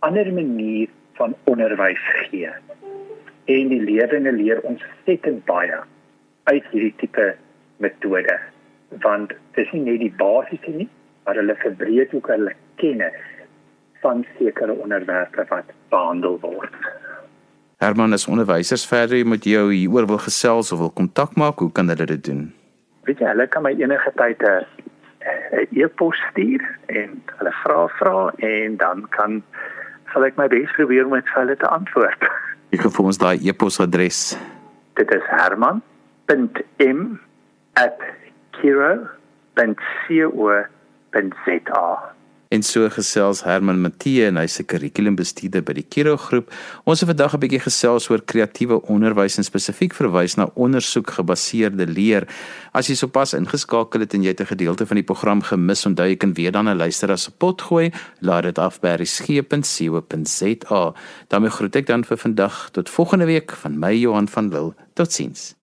ander 0.00 0.32
manier 0.32 0.88
van 1.14 1.36
onderwys 1.44 2.02
gee. 2.02 2.50
En 3.44 3.68
die 3.68 3.82
leerders 3.82 4.34
leer 4.34 4.60
ontsettend 4.62 5.44
baie 5.44 5.78
uit 6.44 6.64
hierdie 6.70 6.94
tipe 6.96 7.36
metode 7.84 8.38
want 9.04 9.32
dit 9.54 9.64
is 9.64 9.72
nie 9.72 9.84
net 9.86 10.00
die 10.00 10.14
basiese 10.20 10.70
nie 10.70 10.88
maar 11.24 11.36
hulle 11.36 11.56
verbreek 11.60 12.14
ook 12.16 12.30
hulle 12.32 12.54
kennis 12.80 13.18
van 14.00 14.24
sekere 14.38 14.72
onderwerpe 14.72 15.44
wat 15.48 15.64
behandel 15.88 16.38
word. 16.40 16.74
Herman 17.76 18.12
is 18.12 18.26
onderwysers 18.26 18.86
verder 18.86 19.26
met 19.26 19.44
jou 19.44 19.72
hieroor 19.72 20.06
wil 20.06 20.18
gesels 20.18 20.72
of 20.72 20.78
wil 20.78 20.90
kontak 20.90 21.36
maak, 21.36 21.58
hoe 21.58 21.72
kan 21.72 21.88
hulle 21.88 22.06
dit 22.06 22.24
doen? 22.24 22.54
Weet 23.04 23.20
jy, 23.20 23.28
hulle 23.28 23.46
kan 23.46 23.62
my 23.62 23.74
enige 23.76 24.12
tyd 24.16 24.42
'n 24.42 24.64
e-pos 25.76 26.16
stuur 26.30 26.64
en 26.86 27.22
hulle 27.36 27.52
vra 27.62 27.86
vra 28.00 28.32
en 28.38 28.76
dan 28.76 29.06
kan 29.10 29.42
sal 30.12 30.24
ek 30.24 30.36
my 30.36 30.48
bes 30.48 30.72
probeer 30.72 31.04
om 31.04 31.12
dit 31.12 31.28
vir 31.28 31.42
hulle 31.42 31.56
te 31.56 31.68
antwoord. 31.68 32.22
Ek 32.72 32.80
gee 32.80 32.90
vir 32.90 33.04
ons 33.04 33.18
daai 33.18 33.48
e-pos 33.48 33.80
adres. 33.80 34.38
Dit 34.94 35.14
is 35.14 35.22
herman.m@ 35.28 37.27
kiro.co.za. 38.60 39.68
En 42.48 42.62
so 42.64 42.88
gesels 42.88 43.42
Herman 43.44 43.80
Matthee 43.84 44.24
en 44.24 44.36
hy's 44.40 44.56
'n 44.58 44.64
kurrikulumbestuurder 44.64 45.62
by 45.62 45.72
die 45.72 45.84
Kiro 45.84 46.16
groep. 46.16 46.48
Ons 46.84 47.00
het 47.00 47.08
vandag 47.08 47.34
'n 47.34 47.38
bietjie 47.40 47.60
gesels 47.60 48.08
oor 48.10 48.22
kreatiewe 48.24 48.80
onderwys 48.88 49.36
en 49.36 49.44
spesifiek 49.44 49.92
verwys 49.92 50.36
na 50.36 50.48
ondersoek 50.54 51.10
gebaseerde 51.10 51.86
leer. 51.86 52.26
As 52.72 52.88
jy 52.88 52.94
sopas 52.94 53.34
ingeskakel 53.34 54.00
het 54.00 54.14
en 54.14 54.22
jy 54.22 54.28
het 54.28 54.40
'n 54.40 54.46
gedeelte 54.56 54.86
van 54.86 54.96
die 54.96 55.04
program 55.04 55.42
gemis, 55.42 55.86
onthou 55.86 56.08
jy 56.08 56.16
kan 56.16 56.32
weer 56.32 56.52
dan 56.52 56.68
'n 56.68 56.76
luister 56.76 57.10
as 57.10 57.28
'n 57.28 57.32
pot 57.38 57.62
gooi. 57.62 57.92
Laat 58.20 58.42
dit 58.42 58.58
af 58.58 58.80
by 58.80 58.96
resgep.co.za. 58.96 60.94
daarmee 61.28 61.50
groet 61.50 61.76
ek 61.76 61.86
dan 61.86 62.04
vir 62.04 62.16
vandag 62.16 62.70
tot 62.70 62.88
volgende 62.88 63.26
week 63.26 63.52
van 63.52 63.78
my 63.78 63.94
Johan 63.94 64.28
van 64.28 64.48
Lille. 64.48 64.74
Totsiens. 64.94 65.57